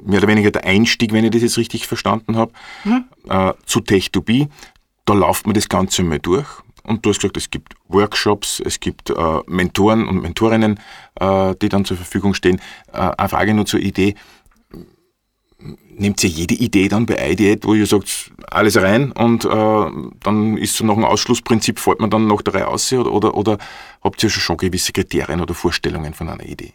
mehr 0.04 0.18
oder 0.18 0.28
weniger 0.28 0.50
der 0.50 0.64
Einstieg, 0.64 1.12
wenn 1.12 1.24
ich 1.24 1.30
das 1.30 1.42
jetzt 1.42 1.58
richtig 1.58 1.86
verstanden 1.86 2.36
habe, 2.36 2.52
mhm. 2.84 3.04
äh, 3.28 3.52
zu 3.64 3.80
Tech2B. 3.80 4.48
Da 5.06 5.14
läuft 5.14 5.46
man 5.46 5.54
das 5.54 5.68
Ganze 5.68 6.02
mal 6.02 6.18
durch. 6.18 6.46
Und 6.82 7.04
du 7.04 7.10
hast 7.10 7.20
gesagt, 7.20 7.36
es 7.36 7.50
gibt 7.50 7.74
Workshops, 7.88 8.60
es 8.64 8.80
gibt 8.80 9.10
äh, 9.10 9.14
Mentoren 9.46 10.08
und 10.08 10.22
Mentorinnen, 10.22 10.80
äh, 11.20 11.54
die 11.60 11.68
dann 11.68 11.84
zur 11.84 11.96
Verfügung 11.96 12.34
stehen. 12.34 12.60
Äh, 12.92 13.10
eine 13.16 13.28
Frage 13.28 13.54
nur 13.54 13.66
zur 13.66 13.80
Idee. 13.80 14.14
Nehmt 15.96 16.24
ihr 16.24 16.30
jede 16.30 16.54
Idee 16.54 16.88
dann 16.88 17.04
bei 17.04 17.30
IDEAT, 17.32 17.66
wo 17.66 17.74
ihr 17.74 17.86
sagt, 17.86 18.32
alles 18.50 18.76
rein 18.78 19.12
und 19.12 19.44
äh, 19.44 19.86
dann 20.22 20.56
ist 20.56 20.76
so 20.76 20.84
noch 20.84 20.96
ein 20.96 21.04
Ausschlussprinzip, 21.04 21.78
fällt 21.78 22.00
man 22.00 22.08
dann 22.08 22.26
noch 22.26 22.40
der 22.40 22.54
Reihe 22.54 22.68
aus 22.68 22.90
oder, 22.92 23.12
oder, 23.12 23.34
oder 23.34 23.58
habt 24.02 24.22
ihr 24.22 24.30
schon 24.30 24.56
gewisse 24.56 24.92
Kriterien 24.92 25.42
oder 25.42 25.52
Vorstellungen 25.52 26.14
von 26.14 26.30
einer 26.30 26.46
Idee? 26.46 26.72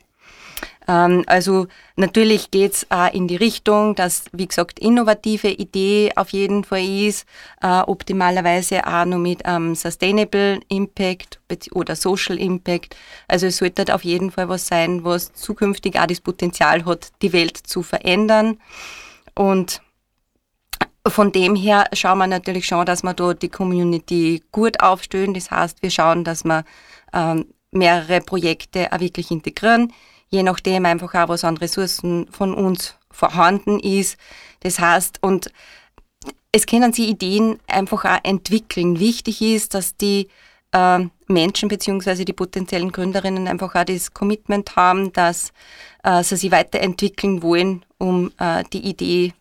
Ähm, 0.88 1.24
also 1.28 1.68
natürlich 1.96 2.52
geht's 2.52 2.86
es 2.90 3.14
in 3.14 3.28
die 3.28 3.36
Richtung, 3.36 3.96
dass, 3.96 4.26
wie 4.32 4.48
gesagt, 4.48 4.80
innovative 4.80 5.50
Idee 5.50 6.12
auf 6.16 6.30
jeden 6.30 6.64
Fall 6.64 6.86
ist, 6.86 7.26
äh, 7.62 7.82
optimalerweise 7.82 8.86
auch 8.86 9.06
noch 9.06 9.18
mit 9.18 9.42
ähm, 9.46 9.76
Sustainable 9.76 10.60
Impact 10.70 11.40
oder 11.72 11.96
Social 11.96 12.38
Impact. 12.38 12.96
Also 13.28 13.48
es 13.48 13.58
sollte 13.58 13.94
auf 13.94 14.04
jeden 14.04 14.32
Fall 14.32 14.50
was 14.50 14.68
sein, 14.68 15.04
was 15.04 15.34
zukünftig 15.34 16.00
auch 16.00 16.08
das 16.08 16.22
Potenzial 16.22 16.86
hat, 16.86 17.10
die 17.22 17.34
Welt 17.34 17.58
zu 17.58 17.84
verändern. 17.84 18.60
Und 19.34 19.82
von 21.08 21.32
dem 21.32 21.56
her 21.56 21.86
schauen 21.94 22.18
wir 22.18 22.28
natürlich 22.28 22.66
schon, 22.66 22.86
dass 22.86 23.04
wir 23.04 23.14
da 23.14 23.34
die 23.34 23.50
Community 23.50 24.44
gut 24.52 24.80
aufstellen. 24.80 25.34
Das 25.34 25.52
heißt, 25.52 25.82
wir 25.84 25.92
schauen, 25.92 26.24
dass 26.24 26.44
wir 26.44 26.64
ähm, 27.14 27.46
mehrere 27.72 28.22
Projekte 28.22 28.92
auch 28.92 29.00
wirklich 29.00 29.30
integrieren 29.30 29.92
je 30.36 30.44
nachdem 30.44 30.86
einfach 30.86 31.14
auch, 31.16 31.30
was 31.30 31.46
an 31.46 31.58
Ressourcen 31.58 32.28
von 32.30 32.54
uns 32.54 32.96
vorhanden 33.10 33.80
ist. 33.80 34.18
Das 34.60 34.80
heißt, 34.80 35.20
und 35.22 35.50
es 36.52 36.66
können 36.66 36.92
sich 36.92 37.08
Ideen 37.08 37.60
einfach 37.68 38.04
auch 38.06 38.20
entwickeln. 38.24 39.00
Wichtig 39.00 39.42
ist, 39.42 39.74
dass 39.74 39.96
die 39.96 40.28
äh, 40.74 41.00
Menschen 41.28 41.70
bzw. 41.70 42.26
die 42.26 42.34
potenziellen 42.34 42.92
Gründerinnen 42.92 43.48
einfach 43.48 43.76
auch 43.76 43.86
das 43.86 44.14
Commitment 44.14 44.76
haben, 44.76 45.14
dass 45.14 45.54
äh, 46.04 46.22
sie 46.24 46.36
sich 46.36 46.52
weiterentwickeln 46.52 47.42
wollen, 47.42 47.86
um 47.98 48.32
äh, 48.38 48.64
die 48.74 48.86
Idee 48.86 49.34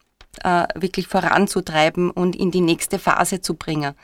äh, 0.44 0.66
wirklich 0.76 1.08
voranzutreiben 1.08 2.10
und 2.10 2.36
in 2.36 2.50
die 2.50 2.60
nächste 2.60 2.98
Phase 2.98 3.40
zu 3.40 3.54
bringen. 3.54 3.94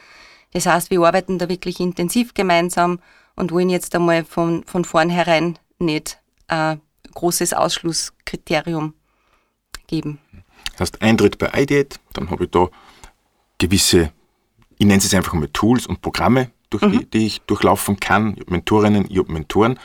Das 0.53 0.67
heißt, 0.67 0.91
wir 0.91 1.01
arbeiten 1.03 1.39
da 1.39 1.49
wirklich 1.49 1.79
intensiv 1.79 2.35
gemeinsam 2.35 2.99
und 3.37 3.53
wollen 3.53 3.71
jetzt 3.71 3.95
einmal 3.95 4.25
von, 4.25 4.65
von 4.65 4.85
vornherein 4.85 5.59
nicht 5.79 6.20
ein 6.51 6.81
großes 7.15 7.53
Ausschlusskriterium 7.55 8.95
geben. 9.87 10.19
Das 10.73 10.81
heißt, 10.81 11.03
Eintritt 11.03 11.39
bei 11.39 11.51
IDEAT, 11.55 12.01
dann 12.13 12.31
habe 12.31 12.45
ich 12.45 12.51
da 12.51 12.69
gewisse, 13.59 14.13
ich 14.79 14.87
nenne 14.87 14.99
es 14.99 15.15
einfach 15.15 15.35
mal 15.35 15.49
Tools 15.53 15.87
und 15.87 16.01
Programme, 16.01 16.51
durch 16.71 16.83
mhm. 16.83 17.01
die, 17.01 17.11
die, 17.11 17.27
ich 17.27 17.41
durchlaufen 17.43 17.99
kann. 17.99 18.35
Ich 18.35 18.41
habe 18.41 18.53
Mentorinnen, 18.53 19.07
ich 19.11 19.19
habe 19.19 19.33
Mentoren. 19.33 19.79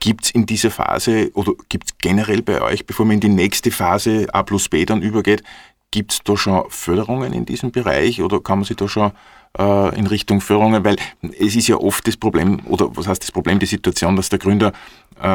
Gibt 0.00 0.26
es 0.26 0.30
in 0.30 0.46
dieser 0.46 0.70
Phase 0.70 1.30
oder 1.34 1.52
gibt 1.68 1.88
es 1.88 1.98
generell 1.98 2.42
bei 2.42 2.62
euch, 2.62 2.86
bevor 2.86 3.04
man 3.04 3.14
in 3.14 3.20
die 3.20 3.28
nächste 3.28 3.70
Phase 3.70 4.26
A 4.32 4.44
plus 4.44 4.68
B 4.68 4.84
dann 4.84 5.02
übergeht, 5.02 5.42
gibt 5.90 6.12
es 6.12 6.20
da 6.22 6.36
schon 6.36 6.64
Förderungen 6.68 7.32
in 7.32 7.46
diesem 7.46 7.72
Bereich 7.72 8.22
oder 8.22 8.40
kann 8.40 8.58
man 8.58 8.64
sich 8.64 8.76
da 8.76 8.88
schon 8.88 9.10
äh, 9.10 9.14
in 9.56 10.06
Richtung 10.06 10.40
Förderungen, 10.40 10.84
weil 10.84 10.96
es 11.40 11.56
ist 11.56 11.68
ja 11.68 11.76
oft 11.76 12.06
das 12.06 12.16
Problem, 12.16 12.60
oder 12.66 12.94
was 12.96 13.08
heißt 13.08 13.22
das 13.22 13.32
Problem, 13.32 13.58
die 13.58 13.66
Situation, 13.66 14.14
dass 14.14 14.28
der 14.28 14.38
Gründer 14.38 14.72
äh, 15.20 15.26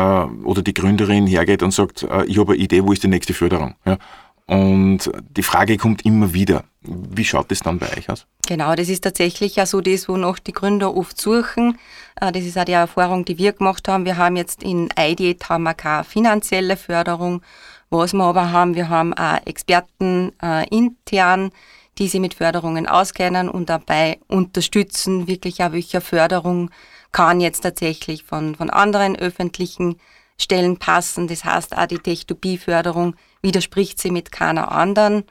oder 0.46 0.62
die 0.62 0.74
Gründerin 0.74 1.28
hergeht 1.28 1.64
und 1.64 1.72
sagt, 1.72 2.04
äh, 2.04 2.26
ich 2.26 2.38
habe 2.38 2.54
eine 2.54 2.62
Idee, 2.62 2.84
wo 2.84 2.92
ist 2.92 3.04
die 3.04 3.08
nächste 3.08 3.34
Förderung? 3.34 3.76
Ja? 3.86 3.98
Und 4.46 5.10
die 5.38 5.44
Frage 5.44 5.78
kommt 5.78 6.06
immer 6.06 6.34
wieder, 6.34 6.66
wie 6.82 7.24
schaut 7.24 7.50
das 7.50 7.60
dann 7.60 7.80
bei 7.80 7.88
euch 7.98 8.10
aus? 8.10 8.26
Genau, 8.46 8.76
das 8.76 8.90
ist 8.90 9.04
tatsächlich 9.04 9.56
ja 9.56 9.66
so 9.66 9.80
das, 9.80 10.10
wonach 10.10 10.40
die 10.40 10.52
Gründer 10.52 10.96
oft 10.96 11.20
suchen. 11.20 11.78
Äh, 12.20 12.32
das 12.32 12.44
ist 12.44 12.58
auch 12.58 12.66
die 12.66 12.74
Erfahrung, 12.74 13.26
die 13.26 13.38
wir 13.38 13.54
gemacht 13.54 13.88
haben. 13.88 14.06
Wir 14.06 14.18
haben 14.18 14.36
jetzt 14.36 14.64
in 14.64 14.90
IDET 14.98 15.50
haben 15.50 15.64
wir 15.64 15.74
keine 15.74 16.04
finanzielle 16.04 16.78
Förderung. 16.78 17.42
Was 17.90 18.14
wir 18.14 18.24
aber 18.24 18.52
haben, 18.52 18.76
wir 18.76 18.90
haben 18.90 19.14
auch 19.14 19.38
Experten 19.46 20.32
äh, 20.42 20.68
intern, 20.70 21.52
die 21.98 22.08
sich 22.08 22.20
mit 22.20 22.34
Förderungen 22.34 22.88
auskennen 22.88 23.50
und 23.50 23.70
dabei 23.70 24.20
unterstützen, 24.28 25.28
wirklich 25.28 25.64
auch 25.64 25.72
welche 25.72 26.02
Förderung 26.02 26.72
kann 27.12 27.40
jetzt 27.40 27.62
tatsächlich 27.62 28.24
von, 28.24 28.56
von 28.56 28.70
anderen 28.70 29.16
öffentlichen 29.16 29.98
Stellen 30.38 30.78
passen. 30.78 31.28
Das 31.28 31.46
heißt, 31.46 31.78
auch 31.78 31.86
die 31.86 32.00
Tech2B-Förderung 32.00 33.16
widerspricht 33.42 34.02
sie 34.02 34.12
mit 34.12 34.32
keiner 34.32 34.72
anderen. 34.72 35.24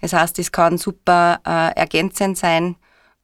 Das 0.00 0.12
heißt, 0.12 0.38
es 0.38 0.52
kann 0.52 0.78
super 0.78 1.40
äh, 1.44 1.74
ergänzend 1.76 2.38
sein 2.38 2.76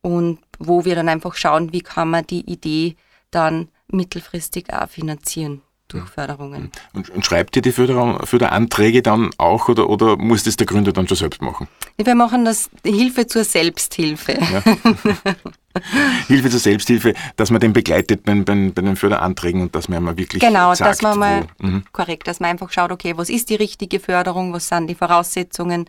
und 0.03 0.41
wo 0.59 0.85
wir 0.85 0.97
dann 0.97 1.09
einfach 1.09 1.35
schauen, 1.35 1.73
wie 1.73 1.83
kann 1.83 2.11
man 2.11 2.27
die 2.27 2.51
Idee 2.51 2.97
dann 3.31 3.69
mittelfristig 3.89 4.73
auch 4.73 4.89
finanzieren 4.89 5.63
durch 5.95 6.11
Förderungen. 6.11 6.71
Und, 6.93 7.11
und 7.11 7.25
schreibt 7.25 7.57
ihr 7.57 7.63
die 7.63 7.73
Förderung, 7.73 8.19
Förderanträge 8.25 9.03
dann 9.03 9.31
auch 9.39 9.69
oder, 9.69 9.89
oder 9.89 10.17
muss 10.17 10.45
das 10.45 10.57
der 10.57 10.67
Gründer 10.67 10.93
dann 10.93 11.09
schon 11.09 11.17
selbst 11.17 11.43
machen? 11.43 11.69
Wir 11.97 12.15
machen 12.15 12.45
das 12.45 12.71
Hilfe 12.85 13.27
zur 13.27 13.45
Selbsthilfe. 13.45 14.39
Ja. 14.39 14.63
Hilfe 16.29 16.51
zur 16.51 16.61
Selbsthilfe, 16.61 17.15
dass 17.37 17.51
man 17.51 17.61
den 17.61 17.73
begleitet 17.73 18.25
bei, 18.25 18.35
bei, 18.35 18.71
bei, 18.75 18.83
den 18.83 18.97
Förderanträgen 18.97 19.63
und 19.63 19.75
dass 19.75 19.89
man 19.89 20.03
mal 20.03 20.17
wirklich 20.17 20.41
Genau, 20.41 20.75
sagt, 20.75 20.91
dass 20.91 21.03
man 21.03 21.19
mal, 21.19 21.47
wo, 21.59 21.67
mhm. 21.67 21.85
korrekt, 21.93 22.29
dass 22.29 22.41
man 22.41 22.51
einfach 22.51 22.71
schaut, 22.71 22.93
okay, 22.93 23.17
was 23.17 23.29
ist 23.29 23.51
die 23.51 23.57
richtige 23.57 23.99
Förderung, 23.99 24.53
was 24.53 24.69
sind 24.69 24.87
die 24.87 24.95
Voraussetzungen, 24.95 25.87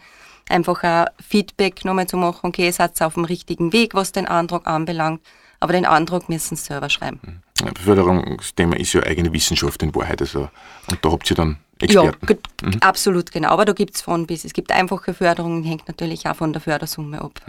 einfach 0.50 0.84
ein 0.84 1.06
Feedback 1.28 1.86
nochmal 1.86 2.08
zu 2.08 2.18
machen, 2.18 2.48
okay, 2.48 2.72
seid 2.72 3.00
ihr 3.00 3.08
auf 3.08 3.14
dem 3.14 3.26
richtigen 3.26 3.74
Weg, 3.74 3.94
was 3.94 4.12
den 4.12 4.26
Antrag 4.26 4.66
anbelangt, 4.68 5.22
aber 5.66 5.74
den 5.74 5.86
Antrag 5.86 6.30
müssen 6.30 6.56
sie 6.56 6.64
selber 6.64 6.90
schreiben. 6.90 7.42
Mhm. 7.60 7.74
Beförderungsthema 7.74 8.76
ist 8.76 8.94
ja 8.94 9.02
eigene 9.02 9.34
Wissenschaft 9.34 9.82
in 9.82 9.96
Wahrheit. 9.96 10.22
Also, 10.22 10.50
und 10.92 11.04
da 11.04 11.12
habt 11.12 11.28
ihr 11.32 11.36
dann 11.36 11.58
Experten. 11.82 12.28
Ja, 12.30 12.68
mhm. 12.68 12.78
absolut, 12.82 13.32
genau. 13.32 13.50
Aber 13.50 13.66
da 13.66 13.74
gibt 13.74 13.96
es 13.96 14.02
von 14.02 14.28
bis. 14.28 14.46
Es 14.46 14.54
gibt 14.54 14.72
einfache 14.72 15.16
Förderungen, 15.16 15.64
hängt 15.64 15.88
natürlich 15.88 16.28
auch 16.28 16.36
von 16.36 16.54
der 16.54 16.62
Fördersumme 16.62 17.20
ab. 17.20 17.42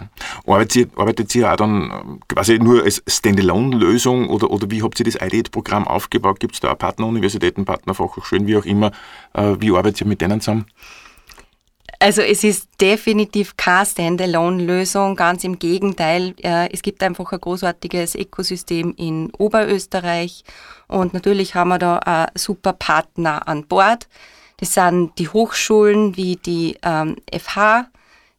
Arbeitet 0.46 0.76
ihr, 0.76 0.86
arbeitet 0.96 1.34
ihr 1.34 1.52
auch 1.52 1.56
dann 1.56 1.92
ähm, 1.92 2.20
quasi 2.26 2.58
nur 2.58 2.84
als 2.84 3.02
Standalone-Lösung 3.06 4.30
oder, 4.30 4.50
oder 4.50 4.70
wie 4.70 4.82
habt 4.82 4.98
ihr 4.98 5.04
das 5.04 5.16
IDEAT-Programm 5.16 5.86
aufgebaut? 5.86 6.40
Gibt 6.40 6.54
es 6.54 6.60
da 6.60 6.74
Partneruniversitäten, 6.74 7.66
Partnerfachhochschulen, 7.66 8.46
wie 8.46 8.56
auch 8.56 8.64
immer? 8.64 8.92
Äh, 9.34 9.56
wie 9.58 9.70
arbeitet 9.70 10.00
ihr 10.00 10.06
mit 10.06 10.22
denen 10.22 10.40
zusammen? 10.40 10.64
Also 11.98 12.20
es 12.20 12.44
ist 12.44 12.68
definitiv 12.80 13.56
keine 13.56 13.86
Standalone-Lösung, 13.86 15.16
ganz 15.16 15.44
im 15.44 15.58
Gegenteil. 15.58 16.34
Es 16.42 16.82
gibt 16.82 17.02
einfach 17.02 17.32
ein 17.32 17.40
großartiges 17.40 18.14
Ökosystem 18.14 18.94
in 18.98 19.30
Oberösterreich 19.38 20.44
und 20.88 21.14
natürlich 21.14 21.54
haben 21.54 21.68
wir 21.68 21.78
da 21.78 22.26
super 22.34 22.74
Partner 22.74 23.48
an 23.48 23.66
Bord. 23.66 24.08
Das 24.58 24.74
sind 24.74 25.18
die 25.18 25.28
Hochschulen 25.28 26.16
wie 26.16 26.36
die 26.36 26.78
ähm, 26.82 27.16
FH, 27.32 27.88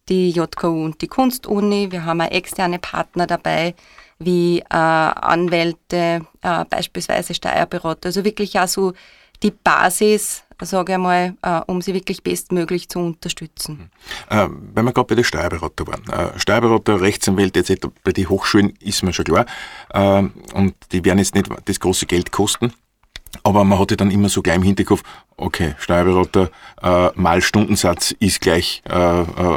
die 0.08 0.30
JKU 0.30 0.84
und 0.84 1.00
die 1.00 1.06
Kunstuni. 1.08 1.92
Wir 1.92 2.04
haben 2.04 2.20
auch 2.20 2.30
externe 2.30 2.78
Partner 2.78 3.26
dabei, 3.26 3.74
wie 4.18 4.58
äh, 4.58 4.64
Anwälte, 4.74 6.26
äh, 6.42 6.64
beispielsweise 6.64 7.34
Steuerberater. 7.34 8.06
Also 8.06 8.24
wirklich 8.24 8.58
auch 8.58 8.66
so 8.66 8.94
die 9.42 9.52
Basis 9.52 10.42
sage 10.66 10.92
ich 10.92 10.98
mal, 10.98 11.34
äh, 11.42 11.60
um 11.66 11.80
sie 11.80 11.94
wirklich 11.94 12.22
bestmöglich 12.22 12.88
zu 12.88 12.98
unterstützen. 12.98 13.90
Äh, 14.28 14.48
wenn 14.74 14.84
wir 14.84 14.92
gerade 14.92 15.06
bei 15.06 15.14
den 15.14 15.24
Steuerberater 15.24 15.86
waren, 15.86 16.02
äh, 16.10 16.38
Steuerberater, 16.38 17.00
Rechtsanwälte 17.00 17.60
etc., 17.60 17.88
bei 18.04 18.12
den 18.12 18.28
Hochschulen 18.28 18.74
ist 18.80 19.02
mir 19.02 19.12
schon 19.12 19.24
klar, 19.24 19.46
äh, 19.90 20.22
und 20.54 20.74
die 20.92 21.04
werden 21.04 21.18
jetzt 21.18 21.34
nicht 21.34 21.48
das 21.64 21.80
große 21.80 22.06
Geld 22.06 22.32
kosten. 22.32 22.72
Aber 23.42 23.62
man 23.62 23.78
hatte 23.78 23.96
dann 23.96 24.10
immer 24.10 24.30
so 24.30 24.40
gleich 24.40 24.56
im 24.56 24.62
Hinterkopf, 24.62 25.02
okay, 25.36 25.74
Steuerberater 25.78 26.50
mal 27.14 27.42
Stundensatz 27.42 28.12
ist 28.18 28.40
gleich 28.40 28.82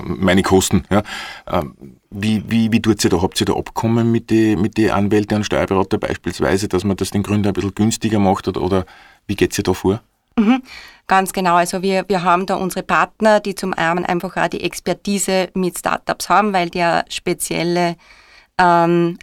meine 0.04 0.44
Kosten. 0.44 0.84
Ja. 0.90 1.04
Äh, 1.46 1.64
wie, 2.12 2.44
wie, 2.48 2.72
wie 2.74 2.82
tut 2.82 3.04
ihr 3.04 3.10
da? 3.10 3.22
Habt 3.22 3.40
ihr 3.40 3.46
da 3.46 3.54
Abkommen 3.54 4.12
mit 4.12 4.30
den 4.30 4.62
mit 4.62 4.76
die 4.76 4.92
Anwälten 4.92 5.38
und 5.38 5.46
Steuerberater 5.46 5.98
beispielsweise, 5.98 6.68
dass 6.68 6.84
man 6.84 6.98
das 6.98 7.12
den 7.12 7.24
Gründern 7.24 7.52
ein 7.52 7.54
bisschen 7.54 7.74
günstiger 7.74 8.20
macht 8.20 8.50
oder, 8.50 8.62
oder 8.62 8.86
wie 9.28 9.36
geht 9.36 9.58
ihr 9.58 9.64
da 9.64 9.74
vor? 9.74 10.02
Mhm, 10.38 10.64
ganz 11.08 11.34
genau. 11.34 11.56
Also 11.56 11.82
wir, 11.82 12.06
wir 12.08 12.24
haben 12.24 12.46
da 12.46 12.56
unsere 12.56 12.84
Partner, 12.84 13.40
die 13.40 13.56
zum 13.56 13.74
einen 13.74 14.06
einfach 14.06 14.38
auch 14.38 14.48
die 14.48 14.64
Expertise 14.64 15.50
mit 15.54 15.78
Startups 15.78 16.30
haben, 16.30 16.54
weil 16.54 16.70
die 16.70 16.80
ja 16.80 17.04
spezielle, 17.10 17.96
ähm, 18.58 19.18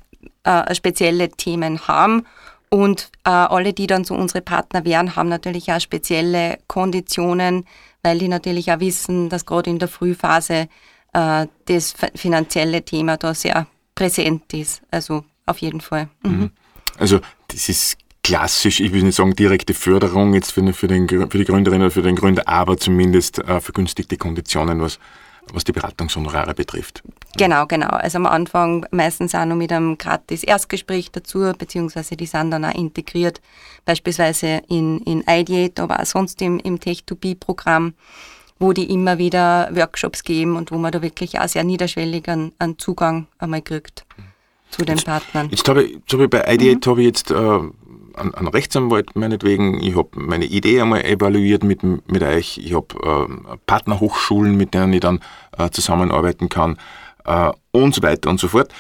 äh, 0.45 0.75
spezielle 0.75 1.31
Themen 1.31 1.87
haben. 1.89 2.27
Und 2.71 3.11
äh, 3.25 3.31
alle, 3.31 3.73
die 3.73 3.87
dann 3.87 4.05
so 4.05 4.15
unsere 4.15 4.43
Partner 4.43 4.85
wären, 4.85 5.17
haben 5.17 5.29
natürlich 5.29 5.73
auch 5.73 5.81
spezielle 5.81 6.59
Konditionen, 6.67 7.65
weil 8.03 8.19
die 8.19 8.29
natürlich 8.29 8.71
auch 8.71 8.81
wissen, 8.81 9.31
dass 9.31 9.47
gerade 9.47 9.71
in 9.71 9.79
der 9.79 9.89
Frühphase 9.89 10.69
äh, 11.15 11.47
das 11.65 11.95
finanzielle 12.15 12.83
Thema 12.83 13.17
da 13.17 13.35
sehr 13.35 13.67
präsent 13.95 14.53
ist. 14.53 14.83
Also 14.91 15.25
auf 15.47 15.59
jeden 15.59 15.81
Fall. 15.81 16.09
Mhm. 16.23 16.31
mhm. 16.31 16.51
Also 16.99 17.21
das 17.47 17.69
ist 17.69 17.97
klassisch, 18.29 18.81
ich 18.81 18.93
will 18.93 19.05
nicht 19.05 19.15
sagen 19.15 19.35
direkte 19.35 19.73
Förderung 19.73 20.35
jetzt 20.35 20.53
für, 20.53 20.73
für, 20.75 20.87
den, 20.87 21.09
für 21.09 21.39
die 21.39 21.45
Gründerin 21.47 21.81
oder 21.81 21.91
für 21.91 22.03
den 22.03 22.15
Gründer, 22.15 22.47
aber 22.47 22.77
zumindest 22.77 23.39
äh, 23.39 23.59
vergünstigte 23.59 24.19
Konditionen, 24.19 24.83
was, 24.83 24.99
was 25.55 25.65
die 25.65 25.73
Beratungshonorare 25.73 26.53
betrifft. 26.53 27.03
Genau, 27.39 27.65
genau. 27.65 27.89
Also 27.89 28.19
am 28.19 28.27
Anfang 28.27 28.85
meistens 28.91 29.35
auch 29.35 29.47
noch 29.47 29.57
mit 29.57 29.73
einem 29.73 29.97
gratis 29.97 30.45
Erstgespräch 30.45 31.11
dazu, 31.11 31.53
beziehungsweise 31.57 32.17
die 32.17 32.27
sind 32.27 32.51
dann 32.51 32.67
auch 32.67 32.75
integriert, 32.75 33.41
beispielsweise 33.87 34.61
in, 34.69 34.99
in 35.05 35.25
Ideate, 35.27 35.83
aber 35.83 36.01
auch 36.01 36.07
sonst 36.07 36.43
im, 36.43 36.59
im 36.59 36.79
Tech2B-Programm, 36.79 37.95
wo 38.59 38.75
die 38.75 38.93
immer 38.93 39.17
wieder 39.17 39.71
Workshops 39.73 40.23
geben 40.23 40.57
und 40.57 40.71
wo 40.71 40.77
man 40.77 40.93
da 40.93 41.01
wirklich 41.01 41.41
auch 41.41 41.49
sehr 41.49 41.65
niederschwellig 41.65 42.29
einen, 42.29 42.53
einen 42.59 42.79
Zugang 42.79 43.27
einmal 43.39 43.63
kriegt 43.63 44.05
zu 44.71 44.85
den 44.85 44.99
Partnern. 44.99 45.49
Jetzt 45.51 45.67
habe 45.67 45.85
ich, 45.85 45.93
jetzt 45.95 46.13
habe 46.13 46.25
ich 46.25 46.31
bei 46.31 46.45
Ideate 46.47 46.87
mhm. 46.87 46.91
habe 46.91 47.01
ich 47.01 47.07
jetzt 47.07 47.31
äh, 47.31 47.61
einen, 48.19 48.35
einen 48.35 48.49
Rechtsanwalt 48.49 49.17
meinetwegen, 49.17 49.81
ich 49.83 49.97
habe 49.97 50.11
meine 50.15 50.45
Idee 50.45 50.81
einmal 50.81 51.05
evaluiert 51.05 51.65
mit, 51.65 51.83
mit 51.83 52.23
euch, 52.23 52.59
ich 52.59 52.75
habe 52.75 53.29
äh, 53.29 53.57
Partnerhochschulen, 53.67 54.57
mit 54.57 54.75
denen 54.75 54.93
ich 54.93 55.01
dann 55.01 55.21
äh, 55.57 55.71
zusammenarbeiten 55.71 56.49
kann 56.49 56.79
äh, 57.25 57.51
und 57.73 57.95
so 57.95 58.03
weiter 58.03 58.31
und 58.31 58.41
so 58.41 58.49
fort. 58.49 58.73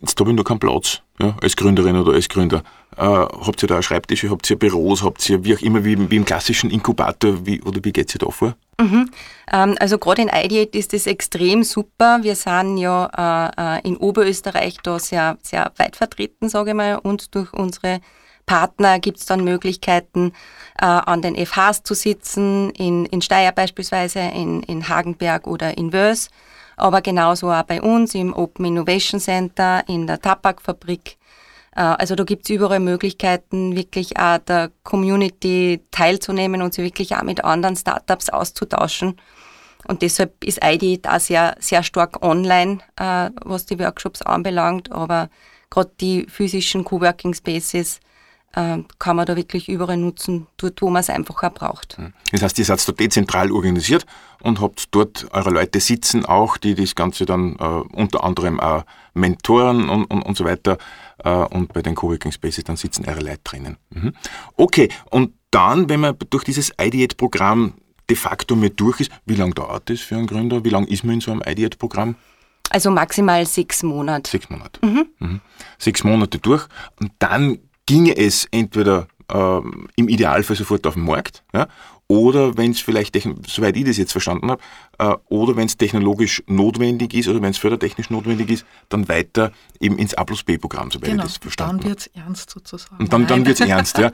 Jetzt 0.00 0.18
habe 0.18 0.30
ich 0.30 0.36
nur 0.36 0.44
keinen 0.44 0.58
Platz 0.58 1.02
ja, 1.20 1.36
als 1.42 1.56
Gründerin 1.56 1.96
oder 1.96 2.12
als 2.12 2.28
Gründer. 2.28 2.62
Äh, 2.96 3.02
habt 3.02 3.62
ihr 3.62 3.68
da 3.68 3.82
Schreibtische, 3.82 4.30
habt 4.30 4.48
ihr 4.48 4.58
Büros, 4.58 5.02
habt 5.02 5.28
ihr 5.28 5.44
wie 5.44 5.54
auch 5.54 5.60
immer 5.60 5.84
wie, 5.84 6.10
wie 6.10 6.16
im 6.16 6.24
klassischen 6.24 6.70
Inkubator 6.70 7.46
wie, 7.46 7.60
oder 7.62 7.84
wie 7.84 7.92
geht 7.92 8.14
ihr 8.14 8.18
da 8.18 8.30
vor? 8.30 8.54
Mhm. 8.80 9.10
Ähm, 9.52 9.76
also 9.78 9.98
gerade 9.98 10.22
in 10.22 10.30
Ideate 10.32 10.78
ist 10.78 10.94
das 10.94 11.06
extrem 11.06 11.64
super. 11.64 12.20
Wir 12.22 12.34
sind 12.34 12.78
ja 12.78 13.50
äh, 13.56 13.78
äh, 13.78 13.88
in 13.88 13.96
Oberösterreich 13.98 14.78
da 14.82 14.98
sehr, 14.98 15.36
sehr 15.42 15.70
weit 15.76 15.96
vertreten, 15.96 16.48
sage 16.48 16.70
ich 16.70 16.76
mal, 16.76 16.98
und 16.98 17.34
durch 17.34 17.52
unsere 17.52 18.00
Partner 18.46 18.98
gibt 18.98 19.18
es 19.18 19.26
dann 19.26 19.44
Möglichkeiten, 19.44 20.32
äh, 20.80 20.86
an 20.86 21.22
den 21.22 21.36
FHs 21.36 21.82
zu 21.82 21.94
sitzen, 21.94 22.70
in, 22.70 23.04
in 23.06 23.20
Steyr 23.22 23.52
beispielsweise, 23.52 24.18
in, 24.18 24.62
in 24.62 24.88
Hagenberg 24.88 25.46
oder 25.46 25.76
in 25.76 25.92
Wörs, 25.92 26.30
aber 26.80 27.02
genauso 27.02 27.50
auch 27.50 27.62
bei 27.62 27.80
uns 27.80 28.14
im 28.14 28.32
Open 28.34 28.64
Innovation 28.64 29.20
Center, 29.20 29.82
in 29.88 30.06
der 30.06 30.20
Tabakfabrik 30.20 31.18
äh, 31.72 31.80
also 31.80 32.14
da 32.14 32.24
gibt 32.24 32.44
es 32.44 32.50
überall 32.50 32.80
Möglichkeiten, 32.80 33.76
wirklich 33.76 34.18
auch 34.18 34.38
der 34.38 34.70
Community 34.82 35.80
teilzunehmen 35.90 36.62
und 36.62 36.74
sich 36.74 36.84
wirklich 36.84 37.16
auch 37.16 37.22
mit 37.22 37.44
anderen 37.44 37.76
Startups 37.76 38.28
auszutauschen. 38.28 39.16
Und 39.88 40.02
deshalb 40.02 40.44
ist 40.44 40.60
ID 40.62 41.06
da 41.06 41.18
sehr, 41.18 41.56
sehr 41.58 41.82
stark 41.82 42.24
online, 42.24 42.78
äh, 42.96 43.30
was 43.44 43.66
die 43.66 43.78
Workshops 43.78 44.22
anbelangt. 44.22 44.92
Aber 44.92 45.30
gerade 45.70 45.90
die 46.00 46.26
physischen 46.28 46.84
Coworking 46.84 47.34
Spaces 47.34 48.00
kann 48.52 49.16
man 49.16 49.26
da 49.26 49.36
wirklich 49.36 49.68
überall 49.68 49.96
nutzen, 49.96 50.48
dort, 50.56 50.82
wo 50.82 50.90
man 50.90 51.00
es 51.00 51.08
einfach 51.08 51.42
auch 51.42 51.54
braucht. 51.54 51.98
Hm. 51.98 52.12
Das 52.32 52.42
heißt, 52.42 52.58
ihr 52.58 52.64
seid 52.64 52.86
da 52.86 52.92
dezentral 52.92 53.52
organisiert 53.52 54.06
und 54.42 54.60
habt 54.60 54.92
dort 54.92 55.28
eure 55.30 55.50
Leute 55.50 55.78
sitzen 55.78 56.24
auch, 56.24 56.56
die 56.56 56.74
das 56.74 56.96
Ganze 56.96 57.26
dann 57.26 57.54
äh, 57.56 57.64
unter 57.64 58.24
anderem 58.24 58.58
auch 58.58 58.84
mentoren 59.14 59.88
und, 59.88 60.04
und, 60.06 60.22
und 60.22 60.36
so 60.36 60.44
weiter 60.44 60.78
äh, 61.18 61.30
und 61.30 61.72
bei 61.72 61.82
den 61.82 61.94
Coworking 61.94 62.32
Spaces 62.32 62.64
dann 62.64 62.76
sitzen 62.76 63.04
eure 63.06 63.20
Leute 63.20 63.40
drinnen. 63.44 63.76
Mhm. 63.90 64.14
Okay, 64.56 64.88
und 65.10 65.32
dann, 65.50 65.88
wenn 65.88 66.00
man 66.00 66.16
durch 66.30 66.44
dieses 66.44 66.72
Ideate-Programm 66.80 67.74
de 68.08 68.16
facto 68.16 68.56
mit 68.56 68.80
durch 68.80 69.00
ist, 69.00 69.12
wie 69.26 69.34
lange 69.34 69.54
dauert 69.54 69.88
das 69.88 70.00
für 70.00 70.16
einen 70.16 70.26
Gründer? 70.26 70.64
Wie 70.64 70.70
lange 70.70 70.88
ist 70.88 71.04
man 71.04 71.14
in 71.14 71.20
so 71.20 71.30
einem 71.30 71.42
Ideate-Programm? 71.46 72.16
Also 72.70 72.90
maximal 72.90 73.44
sechs 73.46 73.82
Monate. 73.82 74.30
Sechs 74.30 74.48
Monate. 74.48 74.84
Mhm. 74.84 75.06
Mhm. 75.18 75.40
Sechs 75.78 76.04
Monate 76.04 76.38
durch 76.38 76.66
und 77.00 77.12
dann 77.18 77.58
ginge 77.90 78.16
es 78.16 78.46
entweder 78.52 79.08
ähm, 79.32 79.88
im 79.96 80.08
Idealfall 80.08 80.54
sofort 80.54 80.86
auf 80.86 80.94
den 80.94 81.04
Markt 81.04 81.42
ja, 81.52 81.66
oder 82.06 82.56
wenn 82.56 82.70
es 82.70 82.78
vielleicht, 82.80 83.16
soweit 83.48 83.76
ich 83.76 83.84
das 83.84 83.96
jetzt 83.96 84.12
verstanden 84.12 84.48
habe, 84.48 84.62
äh, 84.98 85.16
oder 85.28 85.56
wenn 85.56 85.66
es 85.66 85.76
technologisch 85.76 86.40
notwendig 86.46 87.14
ist 87.14 87.26
oder 87.26 87.42
wenn 87.42 87.50
es 87.50 87.58
fördertechnisch 87.58 88.10
notwendig 88.10 88.48
ist, 88.50 88.66
dann 88.90 89.08
weiter 89.08 89.50
eben 89.80 89.98
ins 89.98 90.14
A 90.14 90.22
plus 90.22 90.44
B-Programm, 90.44 90.92
soweit 90.92 91.10
genau, 91.10 91.24
ich 91.24 91.32
das 91.32 91.38
verstanden 91.38 91.78
habe. 91.78 91.82
dann 91.82 91.90
wird 91.90 91.98
es 91.98 92.06
ernst 92.14 92.50
sozusagen. 92.50 92.96
Und 92.96 93.12
dann, 93.12 93.26
dann 93.26 93.44
wird 93.44 93.60
es 93.60 93.68
ernst, 93.68 93.98
ja. 93.98 94.12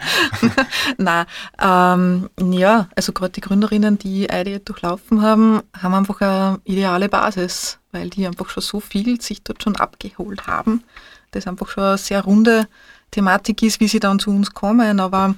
Nein, 0.97 1.27
ähm, 1.61 2.31
ja, 2.53 2.89
also 2.97 3.13
gerade 3.13 3.33
die 3.33 3.43
Gründerinnen, 3.43 3.99
die 3.99 4.25
IDEA 4.25 4.59
durchlaufen 4.59 5.21
haben, 5.21 5.61
haben 5.79 5.95
einfach 5.95 6.23
eine 6.23 6.61
ideale 6.65 7.11
Basis, 7.11 7.79
weil 7.93 8.09
die 8.09 8.27
einfach 8.27 8.49
schon 8.49 8.63
so 8.63 8.81
viel 8.81 9.21
sich 9.21 9.43
dort 9.43 9.63
schon 9.63 9.77
abgeholt 9.77 10.47
haben. 10.47 10.83
Das 11.31 11.47
einfach 11.47 11.69
schon 11.69 11.85
eine 11.85 11.99
sehr 11.99 12.23
runde 12.23 12.69
Thematik 13.11 13.63
ist, 13.63 13.81
wie 13.81 13.89
sie 13.89 14.01
dann 14.01 14.19
zu 14.19 14.31
uns 14.31 14.53
kommen, 14.53 15.01
aber 15.01 15.35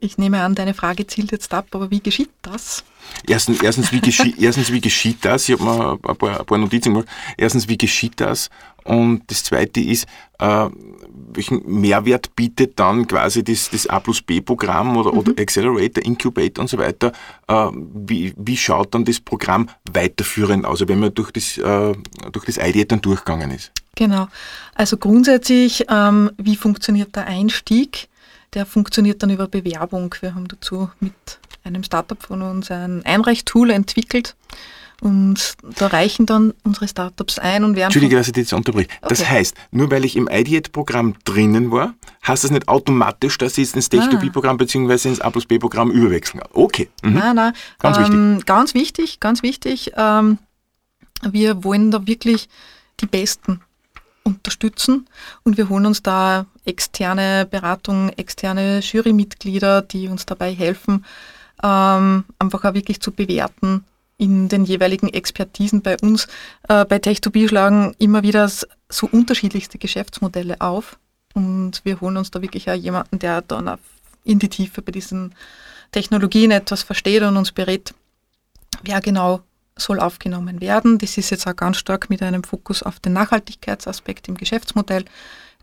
ich 0.00 0.16
nehme 0.16 0.42
an, 0.42 0.54
deine 0.54 0.72
Frage 0.74 1.06
zielt 1.06 1.30
jetzt 1.30 1.52
ab, 1.52 1.66
aber 1.72 1.90
wie 1.90 2.00
geschieht 2.00 2.30
das? 2.40 2.84
Erstens, 3.28 3.62
erstens, 3.62 3.92
wie, 3.92 4.00
geschieht, 4.00 4.38
erstens 4.40 4.72
wie 4.72 4.80
geschieht 4.80 5.24
das? 5.24 5.48
Ich 5.48 5.58
habe 5.58 5.64
mir 5.64 5.92
ein 5.92 6.16
paar, 6.16 6.40
ein 6.40 6.46
paar, 6.46 6.58
Notizen 6.58 6.94
gemacht. 6.94 7.08
Erstens, 7.36 7.68
wie 7.68 7.76
geschieht 7.76 8.18
das? 8.20 8.48
Und 8.84 9.22
das 9.26 9.44
Zweite 9.44 9.80
ist, 9.80 10.06
äh, 10.38 10.68
welchen 11.32 11.62
Mehrwert 11.66 12.34
bietet 12.34 12.78
dann 12.80 13.06
quasi 13.06 13.44
das, 13.44 13.68
das 13.70 13.86
A 13.86 14.00
plus 14.00 14.22
B-Programm 14.22 14.96
oder, 14.96 15.12
mhm. 15.12 15.18
oder 15.18 15.32
Accelerator, 15.38 16.02
Incubator 16.02 16.62
und 16.62 16.68
so 16.68 16.78
weiter? 16.78 17.12
Äh, 17.46 17.68
wie, 17.94 18.32
wie 18.36 18.56
schaut 18.56 18.94
dann 18.94 19.04
das 19.04 19.20
Programm 19.20 19.68
weiterführend 19.92 20.64
aus, 20.64 20.86
wenn 20.86 21.00
man 21.00 21.12
durch 21.12 21.30
das, 21.30 21.58
äh, 21.58 21.94
durch 22.32 22.46
das 22.46 22.56
IDEA 22.56 22.84
dann 22.84 23.02
durchgegangen 23.02 23.50
ist? 23.50 23.70
Genau. 24.00 24.28
Also 24.74 24.96
grundsätzlich, 24.96 25.84
ähm, 25.90 26.30
wie 26.38 26.56
funktioniert 26.56 27.14
der 27.16 27.26
Einstieg? 27.26 28.08
Der 28.54 28.64
funktioniert 28.64 29.22
dann 29.22 29.28
über 29.28 29.46
Bewerbung. 29.46 30.14
Wir 30.22 30.34
haben 30.34 30.48
dazu 30.48 30.90
mit 31.00 31.12
einem 31.64 31.84
Startup 31.84 32.20
von 32.20 32.40
uns 32.40 32.70
ein 32.70 33.04
Einreichtool 33.04 33.68
entwickelt. 33.68 34.36
Und 35.02 35.54
da 35.78 35.88
reichen 35.88 36.24
dann 36.24 36.54
unsere 36.64 36.88
Startups 36.88 37.38
ein 37.38 37.62
und 37.62 37.76
werden. 37.76 37.88
Entschuldige, 37.88 38.16
dass 38.16 38.28
ich 38.28 38.32
dich 38.32 38.44
jetzt 38.44 38.54
unterbreche. 38.54 38.88
Okay. 39.02 39.08
Das 39.10 39.28
heißt, 39.28 39.54
nur 39.70 39.90
weil 39.90 40.06
ich 40.06 40.16
im 40.16 40.28
Ideate-Programm 40.32 41.16
drinnen 41.24 41.70
war, 41.70 41.92
heißt 42.26 42.44
das 42.44 42.50
nicht 42.50 42.68
automatisch, 42.68 43.36
dass 43.36 43.58
ich 43.58 43.66
jetzt 43.66 43.76
ins 43.76 43.90
Tech2B-Programm 43.90 44.56
bzw. 44.56 45.10
ins 45.10 45.20
A 45.20 45.28
plus 45.28 45.44
B-Programm 45.44 45.90
überwechseln 45.90 46.40
kann. 46.40 46.50
Okay. 46.54 46.88
Mhm. 47.02 47.14
Nein, 47.14 47.36
nein. 47.36 47.52
Ganz 47.78 47.98
ähm, 47.98 48.04
wichtig. 48.04 48.46
Ganz 48.46 48.72
wichtig, 48.74 49.20
ganz 49.20 49.42
wichtig. 49.42 49.92
Ähm, 49.94 50.38
wir 51.22 51.64
wollen 51.64 51.90
da 51.90 52.06
wirklich 52.06 52.48
die 53.00 53.06
Besten 53.06 53.60
unterstützen 54.36 55.08
und 55.42 55.56
wir 55.56 55.68
holen 55.68 55.86
uns 55.86 56.02
da 56.02 56.46
externe 56.64 57.46
Beratung, 57.46 58.10
externe 58.10 58.80
Jurymitglieder, 58.80 59.82
die 59.82 60.08
uns 60.08 60.26
dabei 60.26 60.54
helfen, 60.54 61.04
ähm, 61.62 62.24
einfach 62.38 62.64
auch 62.64 62.74
wirklich 62.74 63.00
zu 63.00 63.12
bewerten 63.12 63.84
in 64.16 64.48
den 64.48 64.64
jeweiligen 64.64 65.08
Expertisen 65.08 65.80
bei 65.82 65.96
uns. 65.98 66.26
Äh, 66.68 66.84
bei 66.84 66.96
Tech2B 66.96 67.48
schlagen 67.48 67.94
immer 67.98 68.22
wieder 68.22 68.50
so 68.88 69.08
unterschiedlichste 69.10 69.78
Geschäftsmodelle 69.78 70.60
auf 70.60 70.98
und 71.34 71.80
wir 71.84 72.00
holen 72.00 72.16
uns 72.16 72.30
da 72.30 72.42
wirklich 72.42 72.70
auch 72.70 72.74
jemanden, 72.74 73.18
der 73.18 73.42
dann 73.42 73.78
in 74.24 74.38
die 74.38 74.48
Tiefe 74.48 74.82
bei 74.82 74.92
diesen 74.92 75.34
Technologien 75.92 76.50
etwas 76.50 76.82
versteht 76.82 77.22
und 77.22 77.36
uns 77.36 77.52
berät, 77.52 77.94
wer 78.82 79.00
genau 79.00 79.40
soll 79.80 80.00
aufgenommen 80.00 80.60
werden. 80.60 80.98
Das 80.98 81.18
ist 81.18 81.30
jetzt 81.30 81.46
auch 81.46 81.56
ganz 81.56 81.78
stark 81.78 82.10
mit 82.10 82.22
einem 82.22 82.44
Fokus 82.44 82.82
auf 82.82 83.00
den 83.00 83.12
Nachhaltigkeitsaspekt 83.12 84.28
im 84.28 84.36
Geschäftsmodell. 84.36 85.04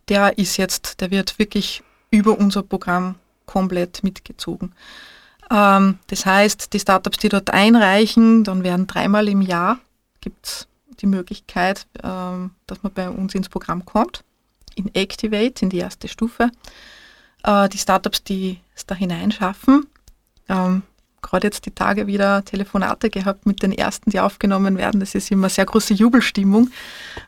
Der 0.10 0.38
ist 0.38 0.58
jetzt, 0.58 1.02
der 1.02 1.12
wird 1.12 1.40
wirklich 1.40 1.84
über 2.12 2.38
unser 2.38 2.64
Programm 2.64 3.16
komplett 3.46 4.04
mitgezogen. 4.04 4.74
Ähm, 5.52 6.00
das 6.08 6.26
heißt, 6.26 6.74
die 6.74 6.80
Startups, 6.80 7.18
die 7.18 7.30
dort 7.30 7.52
einreichen, 7.52 8.44
dann 8.44 8.64
werden 8.64 8.88
dreimal 8.88 9.28
im 9.28 9.42
Jahr 9.42 9.80
gibt 10.22 10.68
die 11.00 11.08
Möglichkeit, 11.08 11.88
ähm, 12.04 12.52
dass 12.66 12.84
man 12.84 12.92
bei 12.94 13.10
uns 13.10 13.36
ins 13.36 13.50
Programm 13.50 13.86
kommt, 13.86 14.24
in 14.76 14.94
Activate, 14.94 15.62
in 15.62 15.70
die 15.70 15.78
erste 15.78 16.08
Stufe. 16.08 16.50
Äh, 17.44 17.70
die 17.70 17.78
Startups, 17.78 18.24
die 18.24 18.60
es 18.76 18.86
da 18.86 18.96
hineinschaffen, 18.96 19.86
ähm, 20.50 20.84
gerade 21.22 21.48
jetzt 21.48 21.66
die 21.66 21.72
Tage 21.72 22.08
wieder 22.08 22.44
Telefonate 22.46 23.10
gehabt 23.10 23.46
mit 23.46 23.64
den 23.64 23.72
ersten, 23.72 24.12
die 24.12 24.20
aufgenommen 24.20 24.78
werden. 24.78 25.00
Das 25.00 25.16
ist 25.16 25.32
immer 25.32 25.50
sehr 25.50 25.66
große 25.66 25.94
Jubelstimmung 25.94 26.70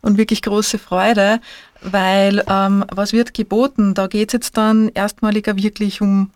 und 0.02 0.18
wirklich 0.18 0.42
große 0.42 0.78
Freude, 0.80 1.42
weil 1.82 2.44
ähm, 2.48 2.86
was 2.92 3.14
wird 3.14 3.34
geboten? 3.34 3.94
Da 3.94 4.08
geht 4.08 4.30
es 4.30 4.34
jetzt 4.34 4.58
dann 4.58 4.90
erstmaliger 4.90 5.56
wirklich 5.58 6.02
um, 6.02 6.32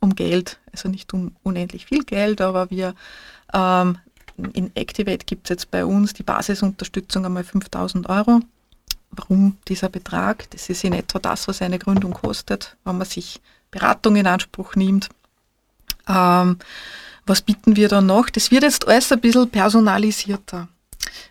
um 0.00 0.14
Geld, 0.14 0.58
also 0.72 0.88
nicht 0.88 1.12
um 1.14 1.32
unendlich 1.42 1.86
viel 1.86 2.04
Geld, 2.04 2.40
aber 2.40 2.70
wir 2.70 2.94
ähm, 3.52 3.98
in 4.52 4.70
Activate 4.76 5.24
gibt 5.24 5.46
es 5.46 5.50
jetzt 5.50 5.70
bei 5.70 5.84
uns 5.84 6.12
die 6.12 6.22
Basisunterstützung 6.22 7.24
einmal 7.24 7.44
5000 7.44 8.08
Euro. 8.08 8.40
Warum 9.10 9.56
dieser 9.66 9.88
Betrag? 9.88 10.48
Das 10.50 10.68
ist 10.68 10.84
in 10.84 10.92
etwa 10.92 11.18
das, 11.18 11.48
was 11.48 11.62
eine 11.62 11.78
Gründung 11.78 12.12
kostet, 12.12 12.76
wenn 12.84 12.98
man 12.98 13.06
sich 13.06 13.40
Beratung 13.70 14.16
in 14.16 14.26
Anspruch 14.26 14.76
nimmt. 14.76 15.08
Ähm, 16.08 16.58
was 17.26 17.42
bieten 17.42 17.76
wir 17.76 17.88
dann 17.88 18.06
noch? 18.06 18.30
Das 18.30 18.50
wird 18.50 18.62
jetzt 18.62 18.88
alles 18.88 19.12
ein 19.12 19.20
bisschen 19.20 19.50
personalisierter. 19.50 20.68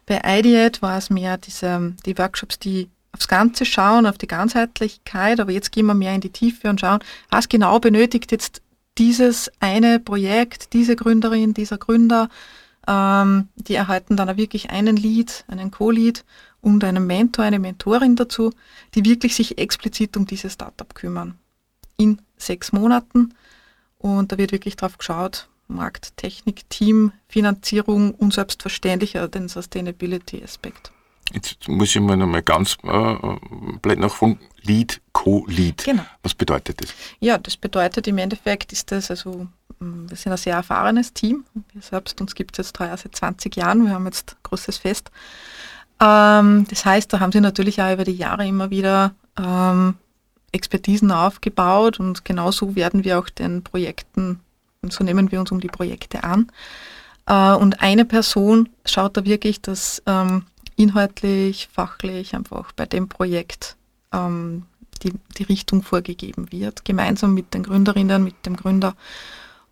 Bei 0.06 0.22
Ideate 0.24 0.82
war 0.82 0.98
es 0.98 1.10
mehr 1.10 1.38
diese, 1.38 1.96
die 2.06 2.18
Workshops, 2.18 2.60
die 2.60 2.90
aufs 3.12 3.28
Ganze 3.28 3.66
schauen, 3.66 4.06
auf 4.06 4.18
die 4.18 4.28
Ganzheitlichkeit, 4.28 5.40
aber 5.40 5.52
jetzt 5.52 5.72
gehen 5.72 5.88
wir 5.88 5.94
mehr 5.96 6.14
in 6.14 6.22
die 6.22 6.30
Tiefe 6.30 6.70
und 6.70 6.80
schauen, 6.80 7.00
was 7.30 7.50
genau 7.50 7.80
benötigt 7.80 8.32
jetzt 8.32 8.62
dieses 8.98 9.52
eine 9.60 10.00
Projekt, 10.00 10.74
diese 10.74 10.96
Gründerin, 10.96 11.54
dieser 11.54 11.78
Gründer. 11.78 12.30
Ähm, 12.88 13.50
die 13.56 13.76
erhalten 13.76 14.16
dann 14.16 14.30
auch 14.30 14.38
wirklich 14.38 14.70
einen 14.70 14.96
Lead, 14.96 15.46
einen 15.48 15.72
Co-Lead 15.72 16.24
und 16.62 16.84
einen 16.84 17.06
Mentor, 17.06 17.46
eine 17.46 17.60
Mentorin 17.60 18.16
dazu, 18.16 18.52
die 18.96 19.06
wirklich 19.06 19.36
sich 19.36 19.58
explizit 19.58 20.16
um 20.16 20.26
dieses 20.26 20.54
Startup 20.54 20.94
kümmern. 20.94 21.38
In 21.98 22.22
sechs 22.38 22.72
Monaten. 22.72 23.34
Und 23.98 24.32
da 24.32 24.38
wird 24.38 24.52
wirklich 24.52 24.76
drauf 24.76 24.98
geschaut, 24.98 25.50
Markt, 25.68 26.16
Technik, 26.18 26.70
Team, 26.70 27.12
Finanzierung 27.28 28.14
und 28.14 28.34
selbstverständlich 28.34 29.14
den 29.14 29.48
Sustainability-Aspekt. 29.48 30.92
Jetzt 31.34 31.68
muss 31.68 31.94
ich 31.94 32.02
mal 32.02 32.16
nochmal 32.16 32.42
ganz 32.42 32.78
äh, 32.84 33.16
blöd 33.82 34.00
nachfragen. 34.00 34.40
Lead, 34.62 35.02
Co-Lead. 35.12 35.84
Genau. 35.84 36.06
Was 36.24 36.34
bedeutet 36.34 36.82
das? 36.82 36.94
Ja, 37.20 37.38
das 37.38 37.58
bedeutet 37.58 38.08
im 38.08 38.18
Endeffekt 38.18 38.72
ist 38.72 38.92
das, 38.92 39.10
also 39.12 39.48
mm, 39.80 40.10
wir 40.10 40.18
sind 40.18 40.32
ein 40.32 40.38
sehr 40.38 40.56
erfahrenes 40.56 41.14
Team. 41.14 41.46
Wir 41.74 41.82
selbst, 41.82 42.20
uns 42.22 42.36
gibt 42.36 42.58
es 42.58 42.68
jetzt 42.68 42.80
heuer 42.80 42.96
seit 42.96 43.16
20 43.16 43.56
Jahren. 43.56 43.86
Wir 43.86 43.94
haben 43.94 44.06
jetzt 44.06 44.34
ein 44.34 44.38
großes 44.44 44.78
Fest. 44.78 45.12
Ähm, 46.02 46.66
das 46.70 46.86
heißt, 46.86 47.12
da 47.12 47.20
haben 47.20 47.32
sie 47.32 47.42
natürlich 47.42 47.82
auch 47.82 47.92
über 47.92 48.04
die 48.04 48.12
Jahre 48.12 48.48
immer 48.48 48.70
wieder 48.70 49.14
ähm, 49.38 49.96
Expertisen 50.52 51.12
aufgebaut 51.12 52.00
und 52.00 52.26
genauso 52.26 52.76
werden 52.76 53.04
wir 53.04 53.20
auch 53.20 53.30
den 53.30 53.64
Projekten, 53.64 54.40
so 54.90 55.04
nehmen 55.04 55.32
wir 55.32 55.40
uns 55.40 55.52
um 55.52 55.60
die 55.60 55.68
Projekte 55.68 56.24
an. 56.24 56.52
Äh, 57.26 57.54
und 57.54 57.82
eine 57.82 58.06
Person 58.06 58.70
schaut 58.86 59.18
da 59.18 59.26
wirklich, 59.26 59.62
dass 59.62 60.02
ähm, 60.06 60.46
inhaltlich, 60.76 61.70
fachlich 61.72 62.36
einfach 62.36 62.72
bei 62.72 62.86
dem 62.86 63.10
Projekt 63.10 63.76
ähm, 64.14 64.64
die, 65.04 65.14
die 65.38 65.44
Richtung 65.44 65.84
vorgegeben 65.84 66.52
wird, 66.52 66.86
gemeinsam 66.86 67.34
mit 67.34 67.54
den 67.54 67.64
Gründerinnen, 67.64 68.24
mit 68.24 68.46
dem 68.46 68.56
Gründer 68.56 68.96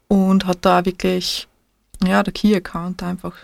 und 0.08 0.46
hat 0.46 0.60
da 0.62 0.86
wirklich, 0.86 1.48
ja, 2.04 2.22
der 2.22 2.34
Key 2.34 2.56
Account 2.56 3.02
einfach 3.02 3.36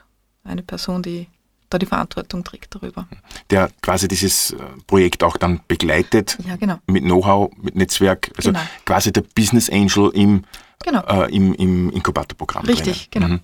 eine 0.43 0.63
Person, 0.63 1.01
die 1.01 1.27
da 1.73 1.79
die 1.79 1.85
Verantwortung 1.85 2.43
trägt 2.43 2.75
darüber. 2.75 3.07
Der 3.49 3.69
quasi 3.81 4.07
dieses 4.07 4.51
äh, 4.51 4.57
Projekt 4.87 5.23
auch 5.23 5.37
dann 5.37 5.61
begleitet. 5.67 6.37
Ja, 6.47 6.55
genau. 6.55 6.77
Mit 6.87 7.03
Know-how, 7.03 7.51
mit 7.57 7.75
Netzwerk. 7.75 8.31
Also 8.37 8.51
genau. 8.51 8.63
quasi 8.85 9.11
der 9.11 9.21
Business 9.21 9.69
Angel 9.69 10.11
im, 10.13 10.43
genau. 10.83 11.01
äh, 11.07 11.33
im, 11.33 11.53
im 11.55 11.89
Inkubatorprogramm. 11.91 12.65
Richtig, 12.65 13.09
drinnen. 13.09 13.41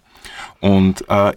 genau. 0.61 0.73
Mhm. 0.73 0.77
Und 0.77 1.09
äh, 1.09 1.33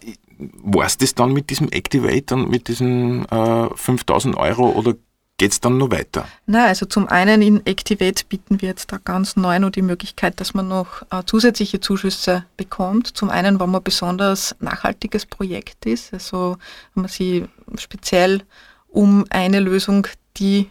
war 0.62 0.86
es 0.86 0.98
das 0.98 1.14
dann 1.14 1.32
mit 1.32 1.50
diesem 1.50 1.70
Activate 1.70 2.34
und 2.34 2.50
mit 2.50 2.68
diesen 2.68 3.26
äh, 3.26 3.68
5000 3.74 4.36
Euro 4.36 4.70
oder 4.70 4.94
geht 5.40 5.52
es 5.52 5.60
dann 5.60 5.78
noch 5.78 5.90
weiter? 5.90 6.26
Na, 6.44 6.66
also 6.66 6.84
zum 6.84 7.08
einen 7.08 7.40
in 7.40 7.64
Activate 7.64 8.26
bieten 8.28 8.60
wir 8.60 8.68
jetzt 8.68 8.92
da 8.92 8.98
ganz 8.98 9.36
neu 9.36 9.58
noch 9.58 9.70
die 9.70 9.80
Möglichkeit, 9.80 10.38
dass 10.38 10.52
man 10.52 10.68
noch 10.68 11.00
äh, 11.10 11.22
zusätzliche 11.24 11.80
Zuschüsse 11.80 12.44
bekommt. 12.58 13.16
Zum 13.16 13.30
einen, 13.30 13.58
wenn 13.58 13.70
man 13.70 13.82
besonders 13.82 14.54
nachhaltiges 14.60 15.24
Projekt 15.24 15.86
ist, 15.86 16.12
also 16.12 16.58
wenn 16.94 17.04
man 17.04 17.10
sie 17.10 17.46
speziell 17.78 18.42
um 18.88 19.24
eine 19.30 19.60
Lösung, 19.60 20.06
die 20.36 20.70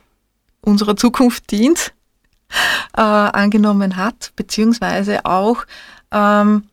unserer 0.62 0.96
Zukunft 0.96 1.50
dient, 1.50 1.92
äh, 2.96 3.02
angenommen 3.02 3.96
hat, 3.96 4.34
beziehungsweise 4.36 5.26
auch 5.26 5.66
ähm, 6.12 6.66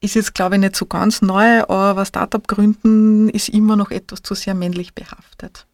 ist 0.00 0.14
jetzt, 0.14 0.34
glaube 0.34 0.56
ich, 0.56 0.60
nicht 0.60 0.76
so 0.76 0.84
ganz 0.84 1.22
neu, 1.22 1.62
aber 1.62 2.04
Startup 2.04 2.46
gründen 2.46 3.30
ist 3.30 3.48
immer 3.48 3.76
noch 3.76 3.90
etwas 3.90 4.22
zu 4.22 4.34
sehr 4.34 4.54
männlich 4.54 4.94
behaftet. 4.94 5.66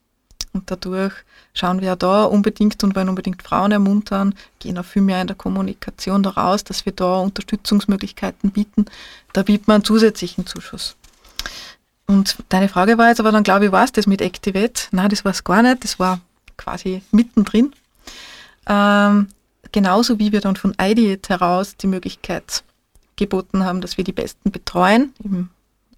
Und 0.53 0.71
dadurch 0.71 1.13
schauen 1.55 1.81
wir 1.81 1.95
da 1.97 2.25
unbedingt 2.25 2.83
und 2.83 2.97
wollen 2.97 3.09
unbedingt 3.09 3.43
Frauen 3.43 3.73
ermuntern, 3.73 4.35
gehen 4.59 4.79
auch 4.79 4.85
viel 4.85 5.03
mehr 5.03 5.21
in 5.21 5.27
der 5.29 5.37
Kommunikation 5.37 6.23
daraus, 6.23 6.65
dass 6.65 6.85
wir 6.85 6.93
da 6.93 7.19
Unterstützungsmöglichkeiten 7.19 8.51
bieten. 8.51 8.87
Da 9.33 9.43
bietet 9.43 9.69
man 9.69 9.77
einen 9.77 9.85
zusätzlichen 9.85 10.47
Zuschuss. 10.47 10.97
Und 12.07 12.39
deine 12.49 12.69
Frage 12.69 12.99
war 12.99 13.09
jetzt 13.09 13.21
aber 13.21 13.31
dann, 13.31 13.45
glaube 13.45 13.67
ich, 13.67 13.73
war 13.73 13.85
es 13.85 13.93
das 13.93 14.09
mit 14.09 14.21
Activate? 14.21 14.89
Nein, 14.91 15.11
das 15.11 15.25
war 15.25 15.31
es 15.31 15.45
gar 15.45 15.63
nicht. 15.63 15.85
Das 15.85 16.01
war 16.01 16.21
quasi 16.57 17.03
mittendrin. 17.13 17.73
Ähm, 18.67 19.29
genauso 19.71 20.19
wie 20.19 20.33
wir 20.33 20.41
dann 20.41 20.57
von 20.57 20.75
Ideate 20.81 21.29
heraus 21.29 21.77
die 21.77 21.87
Möglichkeit 21.87 22.65
geboten 23.15 23.65
haben, 23.65 23.81
dass 23.81 23.97
wir 23.97 24.05
die 24.05 24.13
Besten 24.13 24.51
betreuen 24.51 25.15
im 25.23 25.51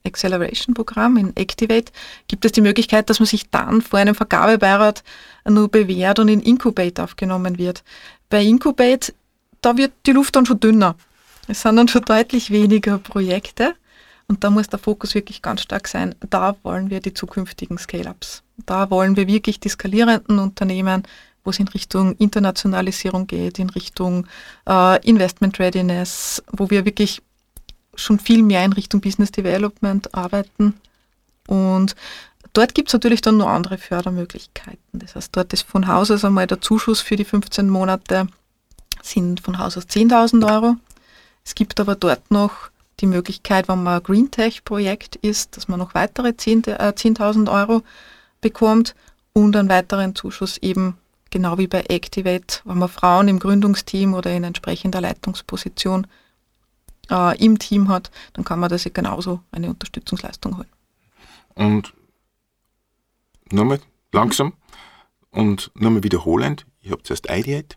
Acceleration-Programm, 0.05 1.17
in 1.17 1.37
Activate, 1.37 1.93
gibt 2.29 2.45
es 2.45 2.53
die 2.53 2.61
Möglichkeit, 2.61 3.11
dass 3.11 3.21
man 3.21 3.27
sich 3.27 3.51
dann 3.51 3.83
vor 3.83 3.99
einem 3.99 4.15
Vergabebeirat 4.15 5.03
nur 5.49 5.69
bewährt 5.69 6.19
und 6.19 6.29
in 6.29 6.41
Incubate 6.41 7.03
aufgenommen 7.03 7.59
wird. 7.59 7.83
Bei 8.29 8.43
Incubate, 8.43 9.15
da 9.61 9.77
wird 9.77 9.93
die 10.07 10.13
Luft 10.13 10.37
dann 10.37 10.47
schon 10.47 10.61
dünner. 10.61 10.97
Es 11.49 11.63
sind 11.63 11.77
dann 11.77 11.89
schon 11.89 12.03
deutlich 12.03 12.51
weniger 12.51 12.99
Projekte 12.99 13.75
und 14.29 14.45
da 14.45 14.51
muss 14.51 14.69
der 14.69 14.79
Fokus 14.79 15.15
wirklich 15.15 15.43
ganz 15.43 15.63
stark 15.63 15.89
sein. 15.89 16.15
Da 16.31 16.57
wollen 16.63 16.91
wir 16.91 17.01
die 17.01 17.15
zukünftigen 17.15 17.79
Scale-Ups. 17.79 18.43
Da 18.65 18.91
wollen 18.91 19.17
wir 19.17 19.27
wirklich 19.27 19.61
die 19.61 19.69
skalierenden 19.69 20.39
Unternehmen, 20.39 21.03
wo 21.45 21.51
es 21.51 21.59
in 21.59 21.69
Richtung 21.69 22.17
Internationalisierung 22.17 23.27
geht, 23.27 23.59
in 23.59 23.71
Richtung 23.71 24.27
äh, 24.69 25.05
Investment 25.07 25.59
Readiness, 25.59 26.43
wo 26.53 26.71
wir 26.71 26.85
wirklich 26.85 27.21
schon 27.95 28.19
viel 28.19 28.43
mehr 28.43 28.65
in 28.65 28.73
Richtung 28.73 29.01
Business 29.01 29.33
Development 29.33 30.15
arbeiten. 30.15 30.75
Und 31.47 31.95
dort 32.53 32.75
gibt 32.75 32.89
es 32.89 32.95
natürlich 32.95 33.21
dann 33.21 33.37
noch 33.37 33.49
andere 33.49 33.79
Fördermöglichkeiten. 33.79 34.79
Das 34.93 35.15
heißt, 35.15 35.37
dort 35.37 35.53
ist 35.53 35.63
von 35.63 35.87
Haus 35.87 36.11
aus 36.11 36.25
einmal 36.25 36.47
der 36.47 36.61
Zuschuss 36.61 37.01
für 37.01 37.17
die 37.17 37.25
15 37.25 37.69
Monate 37.69 38.27
sind 39.03 39.41
von 39.41 39.59
Haus 39.59 39.77
aus 39.77 39.85
10.000 39.85 40.49
Euro. 40.51 40.77
Es 41.45 41.55
gibt 41.55 41.81
aber 41.81 41.97
dort 41.97 42.31
noch 42.31 42.71
die 43.01 43.07
Möglichkeit, 43.07 43.69
wenn 43.69 43.83
man 43.83 43.99
ein 43.99 44.03
Green 44.03 44.31
Tech 44.31 44.65
Projekt 44.65 45.17
ist, 45.17 45.57
dass 45.57 45.69
man 45.69 45.79
noch 45.79 45.95
weitere 45.95 46.29
10.000 46.29 47.47
äh, 47.47 47.51
Euro 47.51 47.83
bekommt 48.41 48.95
und 49.33 49.57
einen 49.57 49.69
weiteren 49.69 50.15
Zuschuss 50.15 50.59
eben 50.59 50.97
genau 51.31 51.59
wie 51.59 51.67
bei 51.67 51.85
Activate, 51.89 52.61
wenn 52.65 52.79
man 52.79 52.89
Frauen 52.89 53.29
im 53.29 53.39
Gründungsteam 53.39 54.15
oder 54.15 54.31
in 54.31 54.45
entsprechender 54.45 55.01
Leitungsposition 55.01 56.07
äh, 57.11 57.37
im 57.45 57.59
Team 57.59 57.89
hat, 57.89 58.11
dann 58.35 58.45
kann 58.45 58.59
man 58.59 58.71
da 58.71 58.79
sich 58.79 58.93
genauso 58.93 59.41
eine 59.51 59.69
Unterstützungsleistung 59.69 60.57
holen. 60.57 60.69
Und 61.55 61.93
nochmal 63.51 63.81
langsam 64.13 64.55
und 65.31 65.71
nochmal 65.75 66.03
wiederholend, 66.03 66.67
ich 66.81 66.91
habe 66.91 67.03
zuerst 67.03 67.31
Ideate, 67.31 67.77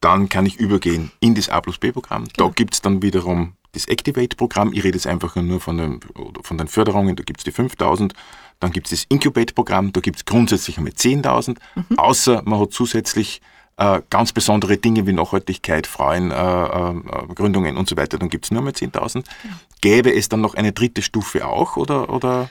dann 0.00 0.28
kann 0.28 0.46
ich 0.46 0.56
übergehen 0.56 1.10
in 1.20 1.34
das 1.34 1.48
A 1.48 1.60
plus 1.60 1.78
B-Programm. 1.78 2.24
Genau. 2.24 2.48
Da 2.48 2.54
gibt 2.54 2.74
es 2.74 2.82
dann 2.82 3.02
wiederum 3.02 3.54
das 3.72 3.86
Activate-Programm. 3.86 4.72
Ich 4.72 4.84
rede 4.84 4.96
jetzt 4.96 5.06
einfach 5.06 5.34
nur 5.36 5.60
von 5.60 5.78
den, 5.78 6.00
von 6.42 6.58
den 6.58 6.68
Förderungen, 6.68 7.16
da 7.16 7.22
gibt 7.22 7.40
es 7.40 7.44
die 7.44 7.52
5000. 7.52 8.14
Dann 8.60 8.72
gibt 8.72 8.86
es 8.86 8.90
das 8.90 9.06
Incubate-Programm, 9.08 9.92
da 9.92 10.00
gibt 10.00 10.18
es 10.18 10.24
grundsätzlich 10.24 10.78
einmal 10.78 10.92
10.000, 10.92 11.58
mhm. 11.74 11.98
außer 11.98 12.42
man 12.44 12.60
hat 12.60 12.72
zusätzlich 12.72 13.40
äh, 13.78 14.02
ganz 14.10 14.32
besondere 14.32 14.76
Dinge 14.76 15.06
wie 15.06 15.12
Nachhaltigkeit, 15.12 15.86
Frauen, 15.86 16.30
äh, 16.30 16.34
äh, 16.34 17.70
und 17.76 17.88
so 17.88 17.96
weiter, 17.96 18.18
dann 18.18 18.28
gibt 18.28 18.44
es 18.44 18.50
nur 18.50 18.62
mehr 18.62 18.74
10.000. 18.74 19.24
Gäbe 19.80 20.14
es 20.14 20.28
dann 20.28 20.40
noch 20.40 20.54
eine 20.54 20.72
dritte 20.72 21.00
Stufe 21.00 21.46
auch 21.46 21.76
oder? 21.76 22.12
oder? 22.12 22.50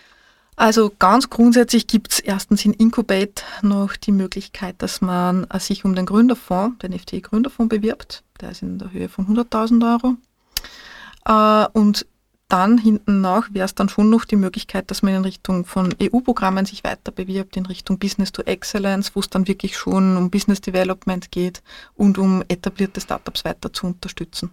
Also 0.56 0.92
ganz 0.98 1.30
grundsätzlich 1.30 1.86
gibt 1.86 2.14
es 2.14 2.20
erstens 2.20 2.66
in 2.66 2.74
Incubate 2.74 3.44
noch 3.62 3.96
die 3.96 4.12
Möglichkeit, 4.12 4.76
dass 4.80 5.02
man 5.02 5.46
äh, 5.52 5.60
sich 5.60 5.86
um 5.86 5.94
den 5.94 6.06
Gründerfonds, 6.06 6.80
den 6.80 6.98
FTE 6.98 7.22
Gründerfonds 7.22 7.70
bewirbt. 7.70 8.24
Der 8.42 8.52
ist 8.52 8.62
in 8.62 8.80
der 8.80 8.92
Höhe 8.92 9.10
von 9.10 9.28
100.000 9.28 9.94
Euro. 9.94 10.16
Äh, 11.26 11.68
und 11.78 12.08
dann 12.50 12.78
hinten 12.78 13.22
nach 13.22 13.54
wäre 13.54 13.66
es 13.66 13.76
dann 13.76 13.90
schon 13.90 14.10
noch 14.10 14.26
die 14.26 14.38
Möglichkeit, 14.38 14.90
dass 14.90 15.02
man 15.02 15.16
in 15.16 15.24
Richtung 15.24 15.66
von 15.66 15.94
EU-Programmen 16.02 16.66
sich 16.66 16.84
weiter 16.84 17.12
bewirbt, 17.12 17.58
in 17.58 17.66
Richtung 17.66 18.00
Business 18.00 18.32
to 18.32 18.42
Excellence, 18.44 19.16
wo 19.16 19.20
es 19.20 19.30
dann 19.30 19.48
wirklich 19.48 19.78
schon 19.78 20.16
um 20.16 20.30
Business 20.30 20.62
Development 20.62 21.30
geht 21.32 21.62
und 21.96 22.18
um 22.18 22.44
etablierte 22.48 23.02
Startups 23.02 23.44
weiter 23.44 23.74
zu 23.74 23.88
unterstützen. 23.88 24.52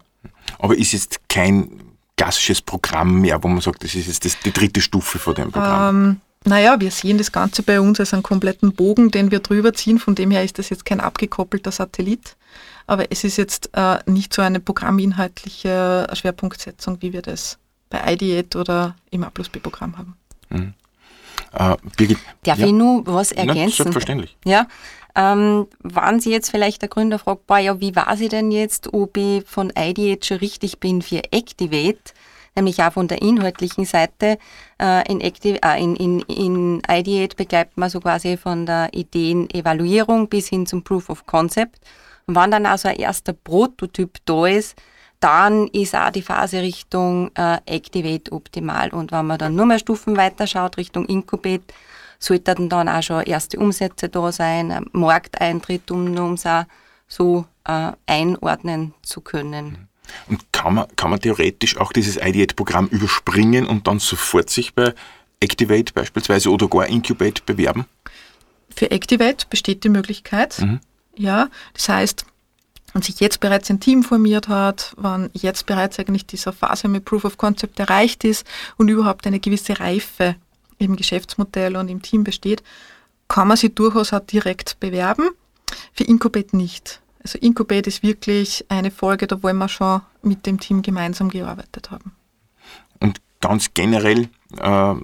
Aber 0.59 0.77
ist 0.77 0.93
jetzt 0.93 1.29
kein 1.29 1.71
klassisches 2.17 2.63
Programm 2.63 3.21
mehr, 3.21 3.43
wo 3.43 3.49
man 3.49 3.61
sagt, 3.61 3.85
das 3.85 3.95
ist 3.95 4.09
jetzt 4.09 4.25
das, 4.25 4.39
die 4.41 4.53
dritte 4.53 4.81
Stufe 4.81 5.19
von 5.19 5.35
dem 5.35 5.53
Programm? 5.53 6.07
Ähm, 6.11 6.21
Naja, 6.45 6.79
wir 6.79 6.91
sehen 6.91 7.19
das 7.19 7.33
Ganze 7.33 7.63
bei 7.63 7.81
uns 7.81 8.01
als 8.01 8.13
einen 8.13 8.23
kompletten 8.23 8.75
Bogen, 8.75 9.11
den 9.11 9.31
wir 9.31 9.41
drüber 9.41 9.73
ziehen. 9.73 9.99
Von 9.99 10.15
dem 10.15 10.31
her 10.31 10.45
ist 10.45 10.59
das 10.59 10.69
jetzt 10.69 10.85
kein 10.85 11.01
abgekoppelter 11.01 11.73
Satellit. 11.73 12.37
Aber 12.87 13.11
es 13.11 13.25
ist 13.25 13.39
jetzt 13.39 13.71
äh, 13.73 13.99
nicht 14.07 14.35
so 14.35 14.43
eine 14.43 14.61
programminhaltliche 14.61 16.07
Schwerpunktsetzung, 16.13 17.01
wie 17.01 17.13
wir 17.13 17.23
das 17.23 17.59
bei 17.91 18.13
IDEAT 18.13 18.57
oder 18.57 18.97
im 19.11 19.25
A 19.25 19.31
plus 19.31 19.49
B-Programm 19.49 19.99
haben. 19.99 20.17
Mhm. 20.51 20.75
Äh, 21.53 21.77
Birgit, 21.97 22.19
Darf 22.43 22.59
ja. 22.59 22.67
ich 22.67 22.73
nur 22.73 23.07
was 23.07 23.33
ergänzen? 23.33 23.65
Na, 23.65 23.85
selbstverständlich. 23.85 24.37
Ja, 24.45 24.67
ähm, 25.15 25.67
waren 25.81 26.19
Sie 26.21 26.31
jetzt 26.31 26.51
vielleicht 26.51 26.83
der 26.83 26.89
Gründer 26.89 27.19
fragt, 27.19 27.47
boah, 27.47 27.59
ja, 27.59 27.81
wie 27.81 27.95
weiß 27.95 28.21
ich 28.21 28.31
denn 28.31 28.51
jetzt, 28.51 28.93
ob 28.93 29.17
ich 29.17 29.45
von 29.47 29.73
IDEAT 29.77 30.27
schon 30.27 30.39
richtig 30.39 30.81
bin 30.81 31.03
für 31.03 31.23
Activate? 31.33 32.13
nämlich 32.55 32.83
auch 32.83 32.93
von 32.93 33.09
der 33.09 33.23
inhaltlichen 33.23 33.85
Seite. 33.85 34.39
Äh, 34.81 35.11
in, 35.11 35.21
Active, 35.21 35.63
äh, 35.63 35.83
in, 35.83 35.97
in, 35.97 36.21
in 36.21 36.83
Ideate 36.89 37.37
begleitet 37.37 37.77
man 37.77 37.91
so 37.91 38.01
quasi 38.01 38.37
von 38.37 38.67
der 38.67 38.91
Ideenevaluierung 38.93 40.29
bis 40.29 40.49
hin 40.49 40.67
zum 40.67 40.83
Proof 40.83 41.09
of 41.11 41.27
Concept. 41.27 41.81
Und 42.27 42.37
wenn 42.37 42.51
dann 42.51 42.67
also 42.67 42.89
ein 42.89 42.97
erster 42.97 43.33
Prototyp 43.33 44.19
da 44.25 44.47
ist, 44.47 44.77
dann 45.21 45.69
ist 45.69 45.95
auch 45.95 46.11
die 46.11 46.23
Phase 46.23 46.61
Richtung 46.61 47.31
äh, 47.35 47.59
Activate 47.67 48.33
optimal. 48.33 48.91
Und 48.91 49.13
wenn 49.13 49.27
man 49.27 49.39
dann 49.39 49.55
nur 49.55 49.67
mehr 49.67 49.79
Stufen 49.79 50.17
weiter 50.17 50.47
schaut, 50.47 50.77
Richtung 50.77 51.07
Incubate, 51.07 51.65
sollten 52.19 52.69
dann 52.69 52.89
auch 52.89 53.03
schon 53.03 53.23
erste 53.23 53.59
Umsätze 53.59 54.09
da 54.09 54.33
sein, 54.33 54.87
Markteintritt, 54.93 55.91
um 55.91 56.17
uns 56.17 56.47
auch 56.47 56.65
so 57.09 57.47
äh, 57.65 57.93
einordnen 58.07 58.95
zu 59.03 59.21
können. 59.21 59.89
Und 60.29 60.53
kann 60.53 60.75
man, 60.75 60.87
kann 60.97 61.11
man 61.11 61.21
theoretisch 61.21 61.77
auch 61.79 61.93
dieses 61.93 62.17
Ideate-Programm 62.17 62.89
überspringen 62.89 63.67
und 63.67 63.87
dann 63.87 63.99
sofort 63.99 64.51
sich 64.51 64.75
bei 64.75 64.95
Activate 65.41 65.93
beispielsweise 65.93 66.51
oder 66.51 66.69
gar 66.69 66.87
Incubate 66.87 67.43
bewerben? 67.45 67.87
Für 68.75 68.91
Activate 68.91 69.47
besteht 69.49 69.85
die 69.85 69.89
Möglichkeit. 69.89 70.59
Mhm. 70.61 70.81
Ja, 71.17 71.49
das 71.75 71.89
heißt, 71.89 72.27
wenn 72.95 73.03
sich 73.03 73.21
jetzt 73.21 73.41
bereits 73.41 73.69
ein 73.71 73.81
Team 73.81 74.05
formiert 74.05 74.49
hat, 74.49 74.95
wenn 74.97 75.29
jetzt 75.35 75.67
bereits 75.67 75.99
eigentlich 75.99 76.27
dieser 76.27 76.53
Phase 76.53 76.89
mit 76.89 77.05
Proof 77.05 77.25
of 77.25 77.37
Concept 77.37 77.79
erreicht 77.81 78.25
ist 78.25 78.47
und 78.79 78.89
überhaupt 78.89 79.27
eine 79.27 79.41
gewisse 79.41 79.79
Reife 79.81 80.37
im 80.79 80.95
Geschäftsmodell 80.97 81.77
und 81.77 81.89
im 81.89 82.03
Team 82.03 82.23
besteht, 82.23 82.63
kann 83.27 83.49
man 83.49 83.57
sich 83.57 83.75
durchaus 83.75 84.13
auch 84.13 84.21
direkt 84.21 84.79
bewerben. 84.79 85.31
Für 85.93 86.05
Incubate 86.05 86.57
nicht. 86.57 87.01
Also 87.23 87.39
Incubate 87.39 87.89
ist 87.89 88.05
wirklich 88.05 88.65
eine 88.69 88.93
Folge, 88.93 89.27
da 89.27 89.43
wollen 89.43 89.59
wir 89.59 89.69
schon 89.69 90.03
mit 90.23 90.47
dem 90.47 90.61
Team 90.61 90.83
gemeinsam 90.83 91.31
gearbeitet 91.31 91.91
haben. 91.91 92.13
Und 93.01 93.21
ganz 93.41 93.75
generell, 93.75 94.29
äh, 94.59 94.95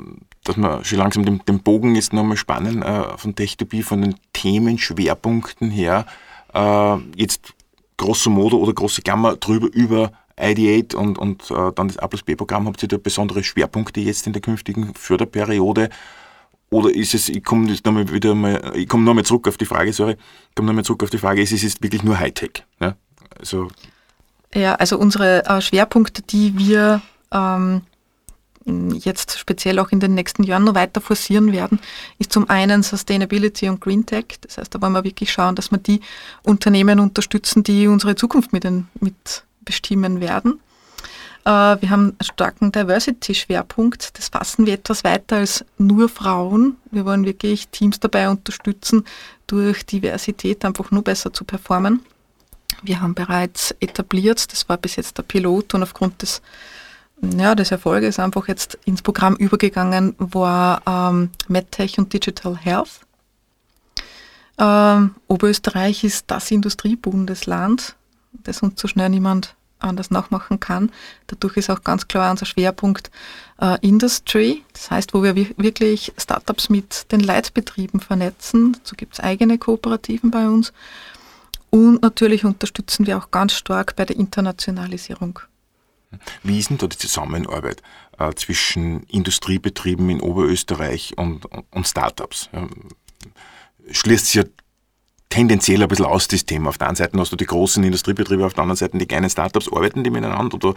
dass 0.44 0.56
wir 0.56 0.84
schon 0.84 0.98
langsam 0.98 1.24
den, 1.24 1.44
den 1.44 1.60
Bogen 1.60 1.96
jetzt 1.96 2.12
nochmal 2.12 2.36
spannen 2.36 2.82
äh, 2.82 3.18
von 3.18 3.34
Tech2B, 3.34 3.82
von 3.82 4.02
den 4.02 4.14
Themenschwerpunkten 4.32 5.70
her, 5.70 6.06
äh, 6.54 6.96
jetzt 7.16 7.54
grosso 8.00 8.30
modo 8.30 8.56
oder 8.56 8.72
große 8.72 9.02
Klammer 9.02 9.36
drüber 9.36 9.68
über 9.72 10.10
ID8 10.38 10.94
und, 10.94 11.18
und 11.18 11.50
äh, 11.50 11.70
dann 11.74 11.88
das 11.88 11.98
A 11.98 12.08
plus 12.08 12.22
B-Programm, 12.22 12.66
habt 12.66 12.82
ihr 12.82 12.88
da 12.88 12.96
besondere 12.96 13.44
Schwerpunkte 13.44 14.00
jetzt 14.00 14.26
in 14.26 14.32
der 14.32 14.40
künftigen 14.40 14.94
Förderperiode? 14.94 15.90
Oder 16.70 16.94
ist 16.94 17.14
es, 17.14 17.28
ich 17.28 17.44
komme 17.44 17.76
nochmal 17.84 18.10
wieder 18.10 18.34
mal, 18.34 18.72
ich 18.74 18.88
komme 18.88 19.04
nochmal 19.04 19.24
zurück 19.24 19.48
auf 19.48 19.58
die 19.58 19.66
Frage, 19.66 19.92
sorry, 19.92 20.12
ich 20.48 20.54
komme 20.54 20.68
nochmal 20.68 20.84
zurück 20.84 21.02
auf 21.02 21.10
die 21.10 21.18
Frage, 21.18 21.42
ist 21.42 21.52
es 21.52 21.62
jetzt 21.62 21.82
wirklich 21.82 22.02
nur 22.02 22.18
Hightech? 22.18 22.64
Ja, 22.80 22.94
also, 23.38 23.68
ja, 24.54 24.76
also 24.76 24.98
unsere 24.98 25.44
äh, 25.44 25.60
Schwerpunkte, 25.60 26.22
die 26.22 26.56
wir 26.56 27.02
ähm, 27.32 27.82
jetzt 28.66 29.38
speziell 29.38 29.78
auch 29.78 29.90
in 29.90 30.00
den 30.00 30.14
nächsten 30.14 30.42
Jahren 30.42 30.64
noch 30.64 30.74
weiter 30.74 31.00
forcieren 31.00 31.52
werden, 31.52 31.80
ist 32.18 32.32
zum 32.32 32.48
einen 32.50 32.82
Sustainability 32.82 33.68
und 33.68 33.80
Green 33.80 34.04
Tech. 34.04 34.38
Das 34.42 34.58
heißt, 34.58 34.74
da 34.74 34.80
wollen 34.80 34.92
wir 34.92 35.04
wirklich 35.04 35.32
schauen, 35.32 35.54
dass 35.54 35.70
wir 35.70 35.78
die 35.78 36.00
Unternehmen 36.42 37.00
unterstützen, 37.00 37.62
die 37.62 37.86
unsere 37.86 38.14
Zukunft 38.14 38.52
mit, 38.52 38.66
mit 39.00 39.44
bestimmen 39.64 40.20
werden. 40.20 40.60
Äh, 41.44 41.50
wir 41.80 41.90
haben 41.90 42.10
einen 42.10 42.16
starken 42.22 42.72
Diversity-Schwerpunkt. 42.72 44.18
Das 44.18 44.28
fassen 44.28 44.66
wir 44.66 44.74
etwas 44.74 45.04
weiter 45.04 45.36
als 45.36 45.64
nur 45.78 46.08
Frauen. 46.08 46.76
Wir 46.90 47.04
wollen 47.04 47.24
wirklich 47.24 47.68
Teams 47.68 47.98
dabei 48.00 48.28
unterstützen, 48.28 49.04
durch 49.46 49.86
Diversität 49.86 50.64
einfach 50.64 50.90
nur 50.90 51.02
besser 51.02 51.32
zu 51.32 51.44
performen. 51.44 52.00
Wir 52.82 53.00
haben 53.00 53.14
bereits 53.14 53.74
etabliert, 53.80 54.52
das 54.52 54.68
war 54.68 54.76
bis 54.78 54.96
jetzt 54.96 55.18
der 55.18 55.22
Pilot 55.22 55.74
und 55.74 55.82
aufgrund 55.82 56.22
des, 56.22 56.40
ja, 57.22 57.54
des 57.54 57.70
Erfolges 57.70 58.18
einfach 58.18 58.48
jetzt 58.48 58.78
ins 58.84 59.02
Programm 59.02 59.36
übergegangen, 59.36 60.14
war 60.18 60.82
ähm, 60.86 61.30
MedTech 61.48 61.98
und 61.98 62.12
Digital 62.12 62.56
Health. 62.56 63.00
Ähm, 64.58 65.14
Oberösterreich 65.28 66.04
ist 66.04 66.24
das 66.28 66.50
Industriebundesland, 66.50 67.96
das 68.32 68.62
uns 68.62 68.80
so 68.80 68.88
schnell 68.88 69.08
niemand 69.08 69.54
anders 69.78 70.10
nachmachen 70.10 70.60
kann. 70.60 70.92
Dadurch 71.26 71.56
ist 71.56 71.70
auch 71.70 71.82
ganz 71.82 72.06
klar 72.06 72.30
unser 72.30 72.46
Schwerpunkt 72.46 73.10
äh, 73.60 73.78
Industry, 73.80 74.62
das 74.72 74.90
heißt, 74.90 75.14
wo 75.14 75.22
wir 75.22 75.34
wirklich 75.36 76.12
Startups 76.18 76.68
mit 76.68 77.10
den 77.12 77.20
Leitbetrieben 77.20 78.00
vernetzen. 78.00 78.74
Dazu 78.74 78.94
gibt 78.94 79.14
es 79.14 79.20
eigene 79.20 79.58
Kooperativen 79.58 80.30
bei 80.30 80.46
uns. 80.46 80.72
Und 81.70 82.02
natürlich 82.02 82.44
unterstützen 82.44 83.06
wir 83.06 83.16
auch 83.16 83.30
ganz 83.30 83.52
stark 83.52 83.96
bei 83.96 84.04
der 84.04 84.16
Internationalisierung. 84.16 85.40
Wie 86.42 86.58
ist 86.58 86.70
denn 86.70 86.78
da 86.78 86.86
die 86.86 86.98
Zusammenarbeit 86.98 87.82
äh, 88.18 88.32
zwischen 88.34 89.04
Industriebetrieben 89.04 90.08
in 90.10 90.20
Oberösterreich 90.20 91.14
und, 91.16 91.46
und 91.70 91.86
Startups? 91.86 92.48
Schließt 93.90 94.26
sich 94.26 94.34
ja 94.34 94.44
tendenziell 95.28 95.82
ein 95.82 95.88
bisschen 95.88 96.06
aus, 96.06 96.28
das 96.28 96.44
Thema. 96.44 96.70
Auf 96.70 96.78
der 96.78 96.88
einen 96.88 96.96
Seite 96.96 97.18
hast 97.18 97.32
du 97.32 97.36
die 97.36 97.46
großen 97.46 97.82
Industriebetriebe, 97.82 98.44
auf 98.44 98.54
der 98.54 98.62
anderen 98.62 98.76
Seite 98.76 98.98
die 98.98 99.06
kleinen 99.06 99.30
Startups. 99.30 99.72
Arbeiten 99.72 100.04
die 100.04 100.10
miteinander 100.10 100.54
oder 100.54 100.74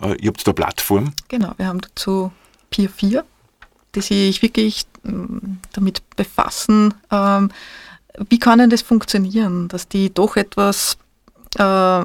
äh, 0.00 0.14
ihr 0.20 0.28
habt 0.28 0.46
da 0.46 0.52
Plattform? 0.52 1.12
Genau, 1.28 1.52
wir 1.56 1.66
haben 1.66 1.80
dazu 1.80 2.30
Peer 2.70 2.88
4, 2.88 3.24
die 3.94 4.00
sich 4.00 4.42
wirklich 4.42 4.86
ähm, 5.04 5.58
damit 5.72 6.02
befassen, 6.16 6.94
ähm, 7.10 7.50
wie 8.30 8.38
kann 8.38 8.58
denn 8.58 8.70
das 8.70 8.82
funktionieren, 8.82 9.68
dass 9.68 9.88
die 9.88 10.12
doch 10.12 10.36
etwas 10.36 10.96
äh, 11.58 12.04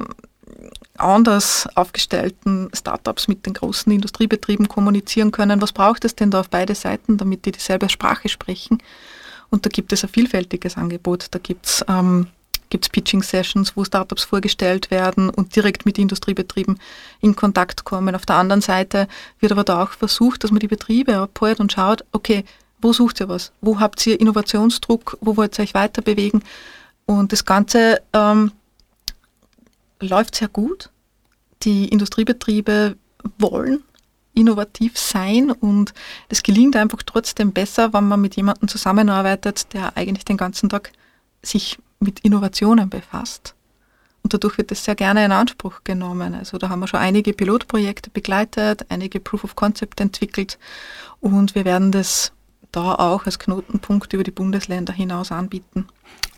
anders 0.96 1.68
aufgestellten 1.74 2.70
Startups 2.74 3.28
mit 3.28 3.46
den 3.46 3.54
großen 3.54 3.92
Industriebetrieben 3.92 4.68
kommunizieren 4.68 5.30
können. 5.30 5.60
Was 5.62 5.72
braucht 5.72 6.04
es 6.04 6.14
denn 6.14 6.30
da 6.30 6.40
auf 6.40 6.50
beide 6.50 6.74
Seiten, 6.74 7.16
damit 7.16 7.46
die 7.46 7.52
dieselbe 7.52 7.88
Sprache 7.88 8.28
sprechen? 8.28 8.78
Und 9.50 9.66
da 9.66 9.70
gibt 9.70 9.92
es 9.92 10.02
ein 10.02 10.10
vielfältiges 10.10 10.76
Angebot. 10.76 11.26
Da 11.30 11.38
gibt 11.38 11.66
es 11.66 11.84
ähm, 11.88 12.28
gibt's 12.72 12.88
Pitching-Sessions, 12.88 13.76
wo 13.76 13.84
Startups 13.84 14.24
vorgestellt 14.24 14.90
werden 14.90 15.28
und 15.28 15.54
direkt 15.54 15.84
mit 15.84 15.98
Industriebetrieben 15.98 16.80
in 17.20 17.36
Kontakt 17.36 17.84
kommen. 17.84 18.14
Auf 18.14 18.24
der 18.24 18.36
anderen 18.36 18.62
Seite 18.62 19.08
wird 19.40 19.52
aber 19.52 19.62
da 19.62 19.82
auch 19.82 19.90
versucht, 19.90 20.42
dass 20.42 20.50
man 20.50 20.60
die 20.60 20.68
Betriebe 20.68 21.18
abholt 21.18 21.60
und 21.60 21.70
schaut, 21.70 22.02
okay, 22.12 22.44
wo 22.80 22.94
sucht 22.94 23.20
ihr 23.20 23.28
was? 23.28 23.52
Wo 23.60 23.78
habt 23.78 24.04
ihr 24.06 24.18
Innovationsdruck? 24.18 25.18
Wo 25.20 25.36
wollt 25.36 25.58
ihr 25.58 25.64
euch 25.64 25.74
weiter 25.74 26.00
bewegen? 26.00 26.42
Und 27.04 27.32
das 27.32 27.44
Ganze 27.44 28.00
ähm, 28.14 28.52
läuft 30.08 30.36
sehr 30.36 30.48
gut. 30.48 30.90
Die 31.62 31.88
Industriebetriebe 31.88 32.96
wollen 33.38 33.82
innovativ 34.34 34.98
sein 34.98 35.50
und 35.50 35.92
das 36.28 36.42
gelingt 36.42 36.76
einfach 36.76 37.02
trotzdem 37.04 37.52
besser, 37.52 37.92
wenn 37.92 38.08
man 38.08 38.20
mit 38.20 38.36
jemandem 38.36 38.68
zusammenarbeitet, 38.68 39.72
der 39.74 39.96
eigentlich 39.96 40.24
den 40.24 40.36
ganzen 40.36 40.68
Tag 40.68 40.92
sich 41.42 41.78
mit 42.00 42.20
Innovationen 42.20 42.88
befasst. 42.88 43.54
Und 44.22 44.32
dadurch 44.32 44.56
wird 44.56 44.70
das 44.70 44.84
sehr 44.84 44.94
gerne 44.94 45.24
in 45.24 45.32
Anspruch 45.32 45.80
genommen. 45.84 46.34
Also 46.34 46.56
da 46.56 46.68
haben 46.68 46.80
wir 46.80 46.86
schon 46.86 47.00
einige 47.00 47.32
Pilotprojekte 47.32 48.10
begleitet, 48.10 48.86
einige 48.88 49.20
Proof 49.20 49.44
of 49.44 49.56
Concept 49.56 50.00
entwickelt 50.00 50.58
und 51.20 51.54
wir 51.54 51.64
werden 51.64 51.92
das 51.92 52.32
da 52.70 52.94
auch 52.94 53.26
als 53.26 53.38
Knotenpunkt 53.38 54.12
über 54.12 54.24
die 54.24 54.30
Bundesländer 54.30 54.92
hinaus 54.92 55.30
anbieten. 55.30 55.86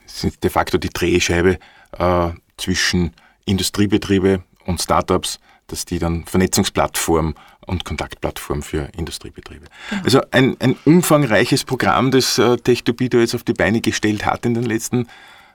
Das 0.05 0.20
sind 0.20 0.42
de 0.42 0.50
facto 0.50 0.79
die 0.79 0.90
Drehscheibe 0.90 1.59
äh, 1.92 2.31
zwischen 2.57 3.12
Industriebetriebe 3.46 4.42
und 4.66 4.80
Startups, 4.80 5.38
dass 5.66 5.85
die 5.85 5.98
dann 5.98 6.24
Vernetzungsplattform 6.24 7.35
und 7.66 7.85
Kontaktplattform 7.85 8.62
für 8.62 8.88
Industriebetriebe. 8.96 9.66
Genau. 9.90 10.02
Also 10.04 10.20
ein, 10.30 10.57
ein 10.61 10.76
umfangreiches 10.85 11.64
Programm, 11.64 12.11
das 12.11 12.38
äh, 12.38 12.57
Tech2B 12.57 13.09
da 13.09 13.18
jetzt 13.18 13.35
auf 13.35 13.44
die 13.44 13.54
Beine 13.54 13.80
gestellt 13.80 14.26
hat 14.26 14.44
in 14.44 14.54
den 14.54 14.64
letzten 14.64 15.07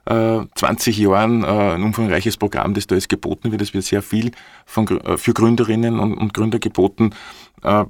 äh, 0.06 0.40
20 0.54 0.98
Jahren, 0.98 1.44
äh, 1.44 1.46
ein 1.46 1.82
umfangreiches 1.82 2.36
Programm, 2.36 2.74
das 2.74 2.86
da 2.86 2.94
jetzt 2.94 3.08
geboten 3.08 3.52
wird. 3.52 3.62
Es 3.62 3.74
wird 3.74 3.84
sehr 3.84 4.02
viel 4.02 4.32
von, 4.64 4.86
äh, 4.88 5.16
für 5.16 5.32
Gründerinnen 5.32 6.00
und, 6.00 6.14
und, 6.14 6.34
Gründer 6.34 6.58
geboten. 6.58 7.10
Äh, 7.62 7.84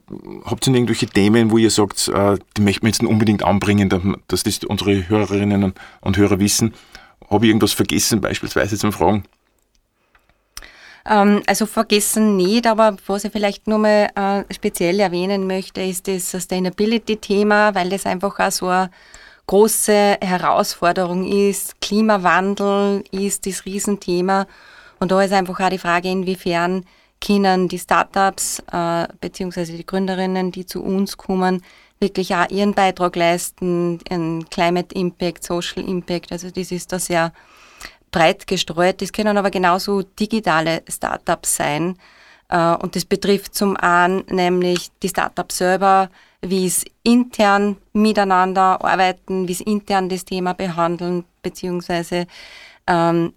habt 0.45 0.67
ihr 0.67 0.75
irgendwelche 0.75 1.07
Themen, 1.07 1.51
wo 1.51 1.59
ihr 1.59 1.71
sagt, 1.71 2.09
äh, 2.09 2.37
die 2.57 2.63
möchten 2.63 2.83
wir 2.83 2.91
jetzt 2.91 3.03
unbedingt 3.03 3.43
anbringen, 3.45 4.19
dass 4.29 4.43
das 4.43 4.65
unsere 4.65 5.09
Hörerinnen 5.09 5.73
und 6.01 6.17
Hörer 6.17 6.39
wissen? 6.41 6.75
Habe 7.31 7.47
ich 7.47 7.51
irgendwas 7.51 7.73
vergessen, 7.73 8.21
beispielsweise 8.21 8.77
zum 8.77 8.93
Fragen? 8.93 9.25
Ähm, 11.09 11.43
also 11.47 11.67
vergessen 11.67 12.37
nicht, 12.37 12.67
aber 12.67 12.97
was 13.07 13.25
ich 13.25 13.33
vielleicht 13.33 13.67
nur 13.67 13.79
mal 13.79 14.09
äh, 14.15 14.55
speziell 14.55 15.01
erwähnen 15.01 15.47
möchte, 15.47 15.81
ist 15.83 16.09
das 16.09 16.31
Sustainability-Thema, 16.31 17.75
weil 17.75 17.89
das 17.91 18.07
einfach 18.07 18.39
auch 18.39 18.51
so 18.51 18.69
eine 18.69 18.91
große 19.47 20.19
Herausforderung 20.21 21.27
ist. 21.27 21.81
Klimawandel 21.81 23.03
ist 23.11 23.47
das 23.47 23.65
Riesenthema. 23.65 24.47
Und 24.99 25.11
da 25.11 25.23
ist 25.23 25.33
einfach 25.33 25.59
auch 25.59 25.71
die 25.71 25.79
Frage, 25.79 26.11
inwiefern 26.11 26.85
können 27.21 27.69
die 27.69 27.79
Startups 27.79 28.63
äh, 28.73 29.09
beziehungsweise 29.21 29.73
die 29.73 29.85
Gründerinnen, 29.85 30.53
die 30.53 30.67
zu 30.67 30.83
uns 30.83 31.17
kommen, 31.17 31.63
wirklich 31.99 32.35
auch 32.35 32.49
ihren 32.49 32.75
Beitrag 32.75 33.17
leisten, 33.17 33.99
ein 34.09 34.49
Climate 34.51 34.95
Impact, 34.95 35.45
Social 35.45 35.87
Impact. 35.87 36.33
Also 36.33 36.51
das 36.51 36.71
ist 36.71 36.93
da 36.93 36.99
sehr 36.99 37.33
breit 38.11 38.47
gestreut. 38.47 39.03
Das 39.03 39.13
können 39.13 39.37
aber 39.37 39.51
genauso 39.51 40.03
digitale 40.03 40.83
Startups 40.89 41.57
sein. 41.57 41.97
Äh, 42.49 42.75
und 42.77 42.97
das 42.97 43.05
betrifft 43.05 43.55
zum 43.55 43.77
einen 43.77 44.25
nämlich 44.29 44.91
die 45.03 45.09
Startups 45.09 45.59
selber, 45.59 46.11
wie 46.43 46.67
es 46.67 46.85
intern 47.03 47.77
miteinander 47.93 48.83
arbeiten, 48.85 49.47
wie 49.47 49.53
es 49.53 49.61
intern 49.61 50.09
das 50.09 50.25
Thema 50.25 50.55
behandeln, 50.55 51.25
beziehungsweise 51.43 52.27
ähm, 52.87 53.33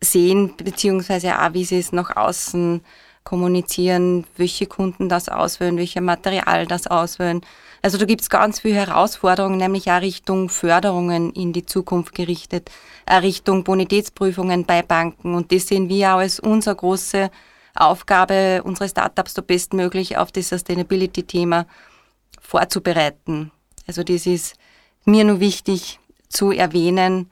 sehen, 0.00 0.54
beziehungsweise 0.56 1.40
auch, 1.40 1.52
wie 1.52 1.64
sie 1.64 1.78
es 1.78 1.92
nach 1.92 2.16
außen 2.16 2.82
kommunizieren, 3.24 4.24
welche 4.36 4.66
Kunden 4.66 5.08
das 5.08 5.28
auswählen, 5.28 5.76
welche 5.76 6.00
Material 6.00 6.66
das 6.66 6.86
auswählen. 6.86 7.40
Also 7.86 7.98
da 7.98 8.04
gibt 8.04 8.22
es 8.22 8.30
ganz 8.30 8.58
viele 8.58 8.74
Herausforderungen, 8.74 9.58
nämlich 9.58 9.92
auch 9.92 10.00
Richtung 10.00 10.48
Förderungen 10.48 11.30
in 11.30 11.52
die 11.52 11.66
Zukunft 11.66 12.16
gerichtet, 12.16 12.68
auch 13.08 13.22
Richtung 13.22 13.62
Bonitätsprüfungen 13.62 14.64
bei 14.64 14.82
Banken. 14.82 15.36
Und 15.36 15.52
das 15.52 15.68
sehen 15.68 15.88
wir 15.88 16.14
auch 16.14 16.18
als 16.18 16.40
unsere 16.40 16.74
große 16.74 17.30
Aufgabe, 17.76 18.62
unsere 18.64 18.88
Startups 18.88 19.34
da 19.34 19.42
bestmöglich 19.42 20.16
auf 20.16 20.32
das 20.32 20.48
Sustainability-Thema 20.48 21.64
vorzubereiten. 22.40 23.52
Also 23.86 24.02
das 24.02 24.26
ist 24.26 24.56
mir 25.04 25.22
nur 25.22 25.38
wichtig 25.38 26.00
zu 26.28 26.50
erwähnen. 26.50 27.30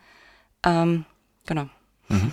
Ähm, 0.64 1.04
genau. 1.46 1.68
Mhm. 2.06 2.32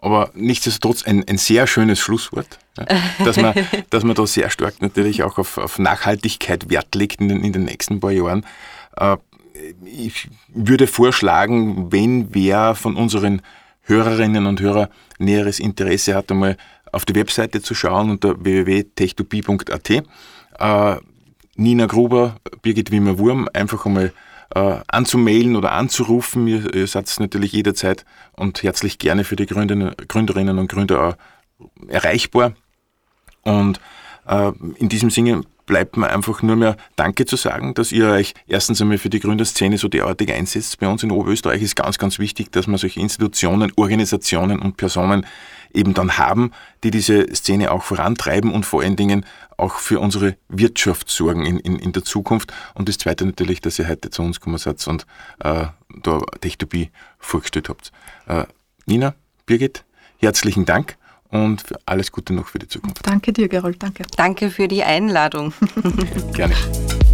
Aber 0.00 0.32
nichtsdestotrotz 0.34 1.04
ein, 1.04 1.22
ein 1.28 1.38
sehr 1.38 1.68
schönes 1.68 2.00
Schlusswort, 2.00 2.58
dass, 3.24 3.36
man, 3.36 3.54
dass 3.90 4.04
man 4.04 4.14
da 4.14 4.26
sehr 4.26 4.50
stark 4.50 4.80
natürlich 4.80 5.22
auch 5.22 5.38
auf, 5.38 5.58
auf 5.58 5.78
Nachhaltigkeit 5.78 6.70
Wert 6.70 6.94
legt 6.94 7.20
in 7.20 7.28
den, 7.28 7.44
in 7.44 7.52
den 7.52 7.64
nächsten 7.64 8.00
paar 8.00 8.12
Jahren. 8.12 8.44
Äh, 8.96 9.16
ich 9.84 10.28
würde 10.48 10.86
vorschlagen, 10.86 11.90
wenn 11.92 12.34
wer 12.34 12.74
von 12.74 12.96
unseren 12.96 13.42
Hörerinnen 13.82 14.46
und 14.46 14.60
Hörern 14.60 14.88
näheres 15.18 15.60
Interesse 15.60 16.14
hat, 16.14 16.30
einmal 16.30 16.56
auf 16.92 17.04
die 17.04 17.14
Webseite 17.14 17.62
zu 17.62 17.74
schauen 17.74 18.10
unter 18.10 18.42
www.techtopie.at. 18.42 19.90
Äh, 19.90 20.96
Nina 21.56 21.86
Gruber, 21.86 22.36
Birgit 22.62 22.90
Wimmer-Wurm, 22.90 23.48
einfach 23.52 23.86
einmal 23.86 24.12
äh, 24.54 24.76
anzumailen 24.88 25.56
oder 25.56 25.72
anzurufen. 25.72 26.46
Ihr, 26.46 26.74
ihr 26.74 26.86
seid 26.86 27.14
natürlich 27.18 27.52
jederzeit 27.52 28.04
und 28.32 28.62
herzlich 28.62 28.98
gerne 28.98 29.24
für 29.24 29.36
die 29.36 29.46
Gründerinnen 29.46 30.58
und 30.58 30.68
Gründer 30.68 31.16
erreichbar. 31.88 32.54
Und 33.46 33.80
äh, 34.26 34.52
in 34.76 34.88
diesem 34.88 35.10
Sinne 35.10 35.42
bleibt 35.66 35.96
mir 35.96 36.08
einfach 36.08 36.42
nur 36.42 36.56
mehr 36.56 36.76
Danke 36.94 37.26
zu 37.26 37.36
sagen, 37.36 37.74
dass 37.74 37.92
ihr 37.92 38.08
euch 38.08 38.34
erstens 38.46 38.80
einmal 38.80 38.98
für 38.98 39.10
die 39.10 39.20
Gründerszene 39.20 39.78
so 39.78 39.88
derartig 39.88 40.32
einsetzt. 40.32 40.78
Bei 40.78 40.88
uns 40.88 41.02
in 41.02 41.10
Oberösterreich 41.10 41.62
ist 41.62 41.76
ganz, 41.76 41.98
ganz 41.98 42.18
wichtig, 42.18 42.52
dass 42.52 42.66
wir 42.68 42.78
solche 42.78 43.00
Institutionen, 43.00 43.72
Organisationen 43.76 44.60
und 44.60 44.76
Personen 44.76 45.26
eben 45.74 45.92
dann 45.92 46.18
haben, 46.18 46.52
die 46.84 46.90
diese 46.90 47.26
Szene 47.34 47.70
auch 47.70 47.82
vorantreiben 47.82 48.52
und 48.52 48.64
vor 48.64 48.82
allen 48.82 48.96
Dingen 48.96 49.26
auch 49.56 49.74
für 49.74 50.00
unsere 50.00 50.36
Wirtschaft 50.48 51.10
sorgen 51.10 51.44
in, 51.44 51.58
in, 51.58 51.78
in 51.78 51.92
der 51.92 52.04
Zukunft. 52.04 52.52
Und 52.74 52.88
das 52.88 52.98
Zweite 52.98 53.26
natürlich, 53.26 53.60
dass 53.60 53.78
ihr 53.78 53.88
heute 53.88 54.10
zu 54.10 54.22
uns 54.22 54.40
gekommen 54.40 54.58
seid 54.58 54.86
und 54.86 55.06
äh, 55.40 55.66
da 56.02 56.18
Techtopie 56.40 56.90
vorgestellt 57.18 57.68
habt. 57.68 57.90
Äh, 58.26 58.44
Nina, 58.86 59.14
Birgit, 59.46 59.84
herzlichen 60.18 60.64
Dank 60.64 60.96
und 61.44 61.64
alles 61.86 62.12
Gute 62.12 62.34
noch 62.34 62.48
für 62.48 62.58
die 62.58 62.68
Zukunft. 62.68 63.06
Danke 63.06 63.32
dir, 63.32 63.48
Gerold. 63.48 63.82
Danke. 63.82 64.04
Danke 64.16 64.50
für 64.50 64.68
die 64.68 64.82
Einladung. 64.82 65.52
Gerne. 66.32 66.54